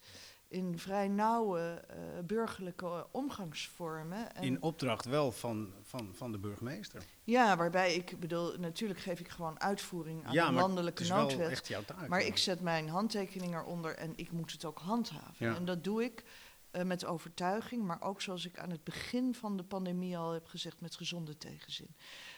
In 0.49 0.79
vrij 0.79 1.07
nauwe 1.07 1.59
eh, 1.88 1.97
burgerlijke 2.25 3.07
omgangsvormen. 3.12 4.35
En 4.35 4.43
In 4.43 4.62
opdracht 4.62 5.05
wel 5.05 5.31
van, 5.31 5.73
van, 5.81 6.09
van 6.15 6.31
de 6.31 6.38
burgemeester. 6.38 7.03
ja, 7.23 7.57
waarbij 7.57 7.95
ik 7.95 8.19
bedoel, 8.19 8.57
natuurlijk 8.57 8.99
geef 8.99 9.19
ik 9.19 9.27
gewoon 9.27 9.59
uitvoering 9.59 10.25
aan 10.25 10.33
ja, 10.33 10.47
de 10.47 10.53
landelijke 10.53 11.03
het 11.03 11.12
is 11.12 11.17
wel 11.17 11.27
noodwet. 11.27 11.49
echt 11.49 11.67
jouw 11.67 11.83
taak. 11.83 12.07
Maar 12.07 12.19
ja. 12.21 12.25
ik 12.27 12.38
zet 12.38 12.62
mijn 12.62 12.89
handtekening 12.89 13.55
eronder 13.55 13.95
en 13.95 14.13
ik 14.15 14.31
moet 14.31 14.51
het 14.51 14.65
ook 14.65 14.79
handhaven. 14.79 15.47
Ja. 15.47 15.55
En 15.55 15.65
dat 15.65 15.83
doe 15.83 16.03
ik 16.03 16.23
eh, 16.71 16.83
met 16.83 17.05
overtuiging, 17.05 17.83
maar 17.83 18.01
ook 18.01 18.21
zoals 18.21 18.45
ik 18.45 18.59
aan 18.59 18.69
het 18.69 18.83
begin 18.83 19.35
van 19.35 19.57
de 19.57 19.63
pandemie 19.63 20.17
al 20.17 20.31
heb 20.31 20.45
gezegd, 20.45 20.81
met 20.81 20.95
gezonde 20.95 21.38
tegenzin. 21.38 21.95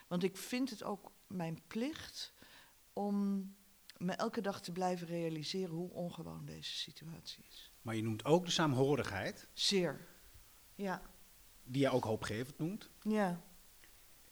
Want 0.08 0.24
ik 0.24 0.38
vind 0.38 0.69
het 0.69 0.84
ook 0.84 1.12
mijn 1.28 1.62
plicht 1.67 2.34
om 2.93 3.50
me 3.97 4.12
elke 4.13 4.41
dag 4.41 4.62
te 4.62 4.71
blijven 4.71 5.08
realiseren 5.08 5.76
hoe 5.76 5.91
ongewoon 5.91 6.45
deze 6.45 6.76
situatie 6.76 7.45
is. 7.50 7.70
Maar 7.82 7.96
je 7.96 8.04
noemt 8.04 8.26
ook 8.26 8.46
de 8.46 8.52
saamhorigheid, 8.52 9.48
Zeer. 9.54 10.08
Ja, 10.76 11.02
die 11.63 11.82
jij 11.82 11.91
ook 11.91 12.04
hoopgevend 12.04 12.58
noemt. 12.58 12.89
ja. 13.02 13.41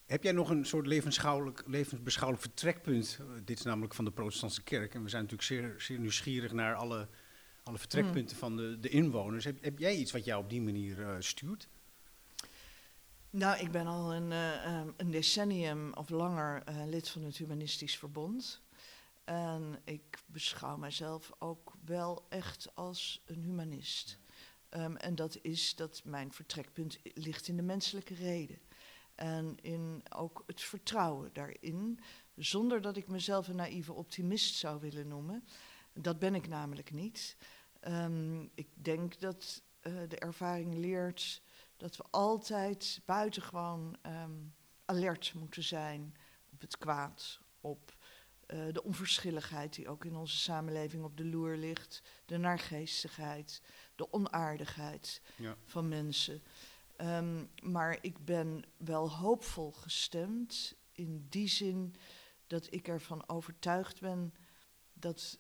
Heb 0.06 0.24
jij 0.24 0.32
nog 0.32 0.50
een 0.50 0.66
soort 0.66 0.88
levensbeschouwelijk, 0.88 1.64
levensbeschouwelijk 1.66 2.46
vertrekpunt? 2.46 3.18
Eh, 3.20 3.26
dit 3.44 3.58
is 3.58 3.66
namelijk 3.66 3.94
van 3.94 4.06
de 4.06 4.12
protestantse 4.12 4.64
kerk. 4.64 4.94
En 4.94 5.04
we 5.04 5.10
zijn 5.10 5.22
natuurlijk 5.22 5.50
zeer, 5.50 5.82
zeer 5.82 6.00
nieuwsgierig 6.00 6.52
naar 6.52 6.76
alle, 6.76 7.08
alle 7.64 7.78
vertrekpunten 7.78 8.38
van 8.38 8.56
de, 8.56 8.80
de 8.80 8.90
inwoners. 8.90 9.46
Heb, 9.46 9.64
heb 9.64 9.80
jij 9.80 9.96
iets 9.96 10.12
wat 10.12 10.26
jou 10.26 10.44
op 10.44 10.50
die 10.50 10.62
manier 10.62 11.02
eh, 11.02 11.16
stuurt? 11.20 11.68
Nou, 13.30 13.60
ik 13.60 13.72
ben 13.72 13.88
al 13.88 14.14
een, 14.14 14.32
eh, 14.32 14.66
ehm, 14.66 14.90
een 14.98 15.12
decennium 15.12 15.94
of 15.94 16.10
langer 16.10 16.64
lid 16.86 17.10
van 17.10 17.24
het 17.24 17.38
Humanistisch 17.38 17.98
Verbond. 17.98 18.62
En 19.30 19.80
ik 19.84 20.20
beschouw 20.26 20.78
mezelf 20.78 21.32
ook 21.40 21.74
wel 21.86 22.26
echt 22.30 22.76
als 22.76 23.22
een 23.26 23.42
humanist. 23.42 24.20
Ehm, 24.70 24.96
en 24.96 25.16
dat 25.16 25.38
is 25.42 25.76
dat 25.76 26.02
mijn 26.04 26.34
vertrekpunt 26.34 27.00
ligt 27.14 27.48
in 27.48 27.56
de 27.56 27.62
menselijke 27.62 28.14
reden. 28.14 28.60
En 29.16 29.58
in 29.62 30.04
ook 30.16 30.44
het 30.48 30.62
vertrouwen 30.62 31.34
daarin, 31.34 32.00
zonder 32.36 32.82
dat 32.82 32.98
ik 32.98 33.08
mezelf 33.08 33.48
een 33.48 33.56
naïeve 33.56 33.94
optimist 33.94 34.56
zou 34.56 34.80
willen 34.80 35.08
noemen. 35.08 35.44
Dat 35.94 36.20
ben 36.20 36.36
ik 36.36 36.48
namelijk 36.48 36.92
niet. 36.92 37.38
Ehm, 37.80 38.42
ik 38.42 38.70
denk 38.74 39.20
dat 39.20 39.64
eh, 39.80 39.94
de 40.08 40.20
ervaring 40.20 40.76
leert 40.76 41.42
dat 41.78 41.98
we 41.98 42.04
altijd 42.10 43.02
buitengewoon 43.06 43.98
ehm 44.02 44.32
alert 44.86 45.34
moeten 45.34 45.64
zijn 45.64 46.16
op 46.52 46.62
het 46.62 46.78
kwaad, 46.78 47.40
op 47.62 47.98
eh, 48.50 48.60
de 48.72 48.84
onverschilligheid 48.84 49.74
die 49.76 49.90
ook 49.90 50.06
in 50.06 50.16
onze 50.16 50.38
samenleving 50.38 51.04
op 51.04 51.18
de 51.18 51.26
loer 51.26 51.56
ligt, 51.58 52.02
de 52.26 52.38
naargeestigheid, 52.38 53.62
de 53.96 54.14
onaardigheid 54.14 55.22
Ja. 55.36 55.56
van 55.66 55.88
mensen. 55.88 56.42
Ehm, 56.96 57.46
maar 57.64 57.98
ik 58.02 58.26
ben 58.26 58.64
wel 58.78 59.12
hoopvol 59.12 59.72
gestemd 59.72 60.76
in 60.92 61.26
die 61.30 61.48
zin 61.48 61.96
dat 62.48 62.68
ik 62.74 62.88
ervan 62.88 63.30
overtuigd 63.30 64.00
ben 64.02 64.34
dat 64.94 65.40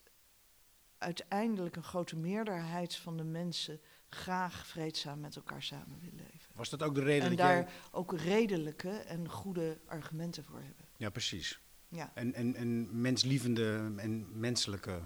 uiteindelijk 0.98 1.76
een 1.76 1.84
grote 1.84 2.15
meerderheid 2.15 2.95
van 2.95 3.17
de 3.17 3.24
mensen 3.24 3.82
graag 4.10 4.67
vreedzaam 4.67 5.19
met 5.19 5.36
elkaar 5.36 5.63
samen 5.63 6.00
wil 6.00 6.12
leven. 6.13 6.52
Was 6.56 6.69
dat 6.69 6.84
ook 6.84 6.95
de 6.95 7.02
reden 7.04 7.24
En 7.24 7.30
dat 7.30 7.38
daar 7.38 7.56
jij... 7.56 7.67
ook 7.91 8.13
redelijke 8.17 8.89
en 8.89 9.30
goede 9.30 9.80
argumenten 9.86 10.43
voor 10.43 10.60
hebben. 10.62 10.86
Ja, 10.98 11.10
precies. 11.10 11.60
Ja, 11.89 12.12
En, 12.13 12.34
en, 12.34 12.56
en 12.56 13.02
menslievende 13.02 13.91
en 13.97 14.39
menselijke 14.39 14.99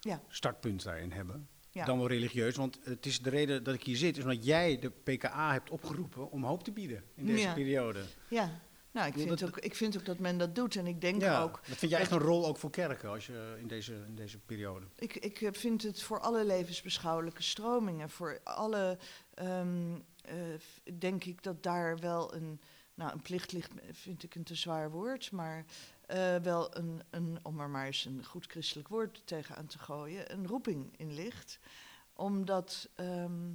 Ja. 0.00 0.22
startpunt 0.28 0.82
daarin 0.82 1.12
hebben. 1.12 1.48
ja. 1.70 1.84
Dan 1.84 1.98
wel 1.98 2.08
religieus, 2.08 2.56
want 2.56 2.78
het 2.82 3.06
is 3.06 3.22
de 3.22 3.30
reden 3.30 3.64
dat 3.64 3.74
ik 3.74 3.82
hier 3.82 3.96
zit, 3.96 4.16
is 4.16 4.22
omdat 4.22 4.44
jij 4.44 4.78
de 4.78 4.90
PKA 4.90 5.52
hebt 5.52 5.70
opgeroepen 5.70 6.30
om 6.30 6.44
hoop 6.44 6.64
te 6.64 6.72
bieden 6.72 7.04
in 7.14 7.26
deze 7.26 7.40
Ja. 7.46 7.52
periode. 7.54 8.02
ja. 8.28 8.60
Nou, 8.92 9.06
ik 9.08 9.14
vind, 9.14 9.28
dat- 9.28 9.44
ook, 9.44 9.58
ik 9.58 9.74
vind 9.74 9.96
ook 9.96 10.04
dat 10.04 10.18
men 10.18 10.38
dat 10.38 10.54
doet. 10.54 10.76
En 10.76 10.86
ik 10.86 11.00
denk 11.00 11.20
ja, 11.22 11.42
ook, 11.42 11.60
dat 11.68 11.76
vind 11.76 11.90
jij 11.90 12.00
echt 12.00 12.10
een 12.10 12.18
rol 12.18 12.46
ook 12.46 12.56
voor 12.56 12.70
kerken 12.70 13.08
als 13.08 13.26
je 13.26 13.56
in 13.58 13.66
deze, 13.66 13.94
in 14.06 14.14
deze 14.16 14.38
periode. 14.38 14.86
ik, 14.96 15.16
ik 15.16 15.40
eh, 15.40 15.48
vind 15.52 15.82
het 15.82 16.02
voor 16.02 16.20
alle 16.20 16.44
levensbeschouwelijke 16.44 17.42
stromingen, 17.42 18.10
voor 18.10 18.40
alle, 18.44 18.98
ehm, 19.34 19.94
eh, 20.22 20.34
denk 20.98 21.24
ik 21.24 21.42
dat 21.42 21.62
daar 21.62 21.98
wel 21.98 22.34
een, 22.34 22.60
nou 22.94 23.12
een 23.12 23.22
plicht 23.22 23.52
ligt, 23.52 23.72
vind 23.92 24.22
ik 24.22 24.34
een 24.34 24.44
te 24.44 24.54
zwaar 24.54 24.90
woord, 24.90 25.30
maar 25.32 25.64
eh, 26.10 26.36
wel 26.36 26.76
een, 26.76 27.02
een, 27.10 27.38
om 27.42 27.60
er 27.60 27.70
maar 27.70 27.86
eens 27.86 28.04
een 28.04 28.24
goed 28.24 28.46
christelijk 28.46 28.88
woord 28.88 29.22
tegenaan 29.26 29.66
te 29.66 29.78
gooien, 29.78 30.32
een 30.32 30.46
roeping 30.46 30.96
in 30.96 31.12
ligt. 31.12 31.58
Omdat 32.12 32.88
ehm, 32.94 33.52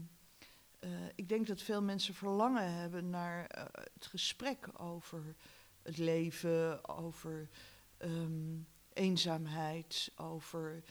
eh, 0.79 0.89
ik 1.15 1.29
denk 1.29 1.47
dat 1.47 1.61
veel 1.61 1.81
mensen 1.81 2.13
verlangen 2.13 2.73
hebben 2.73 3.09
naar 3.09 3.45
eh, 3.45 3.63
het 3.93 4.05
gesprek 4.05 4.67
over 4.79 5.35
het 5.81 5.97
leven, 5.97 6.89
over 6.89 7.49
ehm, 7.97 8.57
eenzaamheid, 8.93 10.11
over 10.15 10.83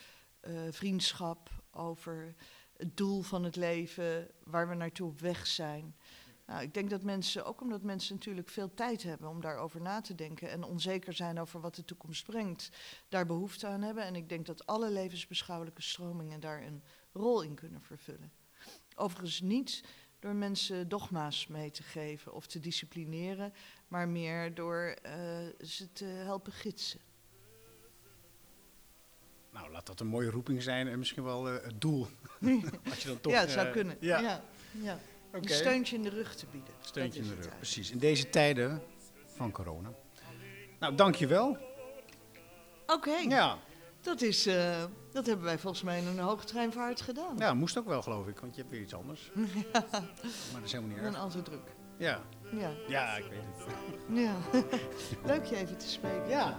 vriendschap, 0.71 1.51
over 1.71 2.35
het 2.77 2.97
doel 2.97 3.23
van 3.23 3.45
het 3.45 3.57
leven, 3.57 4.31
waar 4.43 4.69
we 4.69 4.75
naartoe 4.75 5.09
op 5.09 5.21
weg 5.21 5.47
zijn. 5.47 5.97
Nou, 6.47 6.63
ik 6.63 6.75
denk 6.75 6.91
dat 6.91 7.03
mensen, 7.03 7.45
ook 7.45 7.61
omdat 7.61 7.83
mensen 7.83 8.15
natuurlijk 8.15 8.49
veel 8.49 8.75
tijd 8.75 9.03
hebben 9.03 9.29
om 9.29 9.41
daarover 9.41 9.81
na 9.81 10.01
te 10.01 10.15
denken 10.15 10.51
en 10.51 10.65
onzeker 10.65 11.13
zijn 11.13 11.41
over 11.41 11.61
wat 11.61 11.75
de 11.75 11.85
toekomst 11.85 12.25
brengt, 12.25 12.71
daar 13.09 13.27
behoefte 13.27 13.67
aan 13.67 13.83
hebben. 13.83 14.05
En 14.05 14.15
ik 14.15 14.29
denk 14.29 14.47
dat 14.47 14.67
alle 14.67 14.91
levensbeschouwelijke 14.91 15.83
stromingen 15.83 16.41
daar 16.41 16.63
een 16.63 16.83
rol 17.13 17.43
in 17.43 17.55
kunnen 17.55 17.83
vervullen. 17.83 18.33
Overigens 18.97 19.41
niet 19.41 19.85
door 20.19 20.35
mensen 20.35 20.89
dogma's 20.89 21.47
mee 21.47 21.71
te 21.71 21.83
geven 21.83 22.33
of 22.33 22.47
te 22.47 22.61
disciplineren, 22.61 23.53
maar 23.89 24.09
meer 24.09 24.55
door 24.55 24.97
eh, 25.03 25.15
ze 25.61 25.93
te 25.93 26.05
helpen 26.05 26.53
gidsen. 26.53 27.01
Nou, 29.53 29.71
laat 29.71 29.87
dat 29.87 30.01
een 30.01 30.07
mooie 30.07 30.31
roeping 30.31 30.63
zijn 30.63 30.89
en 30.89 30.99
misschien 30.99 31.25
wel 31.25 31.49
eh, 31.49 31.65
het 31.65 31.81
doel. 31.81 32.07
Als 32.91 33.03
je 33.03 33.09
dan 33.09 33.21
toch, 33.21 33.33
ja, 33.33 33.41
het 33.41 33.51
zou 33.51 33.67
eh, 33.67 33.73
kunnen. 33.73 33.97
Ja, 34.01 34.21
Ja. 34.21 34.43
Ja, 34.83 34.99
Een 35.35 35.49
steuntje 35.49 35.97
in 35.97 36.03
de 36.03 36.09
rug 36.09 36.35
te 36.35 36.47
bieden. 36.51 36.75
Steuntje 36.81 37.21
in 37.21 37.29
de 37.29 37.35
rug, 37.35 37.57
precies. 37.57 37.91
In 37.91 37.99
deze 37.99 38.31
tijden 38.31 38.83
van 39.27 39.53
corona. 39.53 39.93
Nou, 40.79 40.95
dankjewel. 40.95 41.59
Oké, 42.87 43.17
Ja, 43.17 43.59
dat, 44.01 44.23
is, 44.23 44.47
eh, 44.47 44.85
dat 45.13 45.27
hebben 45.27 45.45
wij 45.45 45.59
volgens 45.59 45.83
mij 45.83 45.99
in 45.99 46.07
een 46.07 46.19
hoogtreinvaart 46.19 47.01
gedaan. 47.01 47.37
ja, 47.39 47.55
moest 47.55 47.79
ook 47.79 47.87
wel 47.87 48.03
geloof 48.03 48.27
ik, 48.27 48.39
want 48.39 48.55
je 48.55 48.61
hebt 48.61 48.73
weer 48.73 48.83
iets 48.83 48.95
anders. 48.95 49.31
Maar 49.73 49.83
dat 50.53 50.65
is 50.65 50.73
helemaal 50.73 50.97
niet 50.97 51.15
erg. 51.17 51.43
druk. 51.43 51.75
Ja, 51.97 52.23
Ja, 52.53 52.71
ja 52.89 53.17
ik 53.17 53.25
weet 53.25 53.41
het. 53.57 53.67
ja. 54.25 54.35
leuk 55.33 55.45
je 55.45 55.57
even 55.57 55.79
te 55.79 55.89
spreken. 55.89 56.29
Ja, 56.29 56.57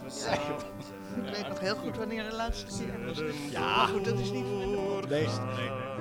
Ik 1.16 1.32
weet 1.34 1.48
nog 1.48 1.60
heel 1.60 1.76
goed 1.76 1.98
wanneer 1.98 2.30
de 2.30 2.36
laatste 2.36 2.84
keer 2.84 3.06
was. 3.06 3.22
Maar 3.22 3.32
ja. 3.50 3.86
goed, 3.86 4.06
dat 4.06 4.20
is 4.20 4.32
niet 4.32 4.46
voor 4.46 4.62
in 4.62 4.72
de 4.72 4.78
podcast. 4.78 5.42
Nee, 5.42 5.70
nee. 5.70 5.95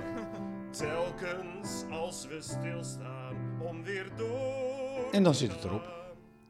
Telkens 0.77 1.85
als 1.91 2.27
we 2.27 2.41
stilstaan 2.41 3.37
om 3.61 3.83
weer 3.83 4.07
door. 4.17 5.11
En 5.13 5.23
dan 5.23 5.35
zit 5.35 5.53
het 5.53 5.65
erop. 5.65 5.89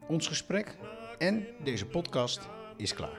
Ons 0.07 0.29
gesprek 0.29 0.77
en 1.19 1.47
deze 1.65 1.87
podcast 1.87 2.41
is 2.77 2.95
klaar. 2.95 3.19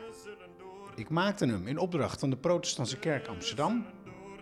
Ik 0.96 1.10
maakte 1.10 1.46
hem 1.46 1.68
in 1.68 1.78
opdracht 1.78 2.20
van 2.20 2.30
de 2.30 2.38
Protestantse 2.38 3.00
Kerk 3.00 3.28
Amsterdam. 3.28 3.86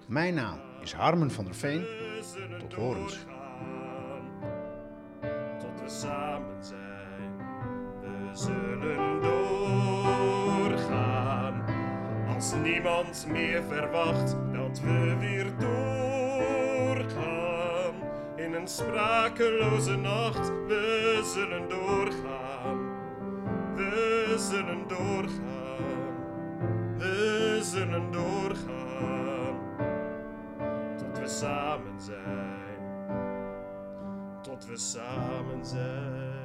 Mijn 0.08 0.34
naam 0.34 0.60
is 0.82 0.94
Harmen 0.94 1.32
van 1.32 1.46
der 1.46 1.56
Veen. 1.56 1.86
Tot 2.60 2.74
horens. 2.74 3.18
Tot 5.60 5.82
we 5.82 5.90
samen 5.90 6.64
zijn, 6.66 7.38
we 8.02 8.30
zullen 8.34 9.22
doorgaan. 10.62 10.84
Als 12.36 12.54
niemand 12.64 13.26
meer 13.28 13.64
verwacht 13.64 14.36
dat 14.52 14.80
we 14.80 15.16
weer 15.20 15.58
doorgaan. 15.60 16.03
In 18.44 18.54
een 18.54 18.68
sprakeloze 18.68 19.96
nacht, 19.96 20.48
we 20.68 21.22
zullen 21.34 21.70
doorgaan. 21.70 22.78
We 23.76 24.36
zullen 24.38 24.88
doorgaan. 24.88 25.84
We 26.98 27.60
zullen 27.62 28.12
doorgaan. 28.12 29.56
Tot 30.98 31.20
we 31.20 31.28
samen 31.28 32.02
zijn. 32.02 32.80
Tot 34.42 34.66
we 34.66 34.78
samen 34.78 35.66
zijn. 35.66 36.43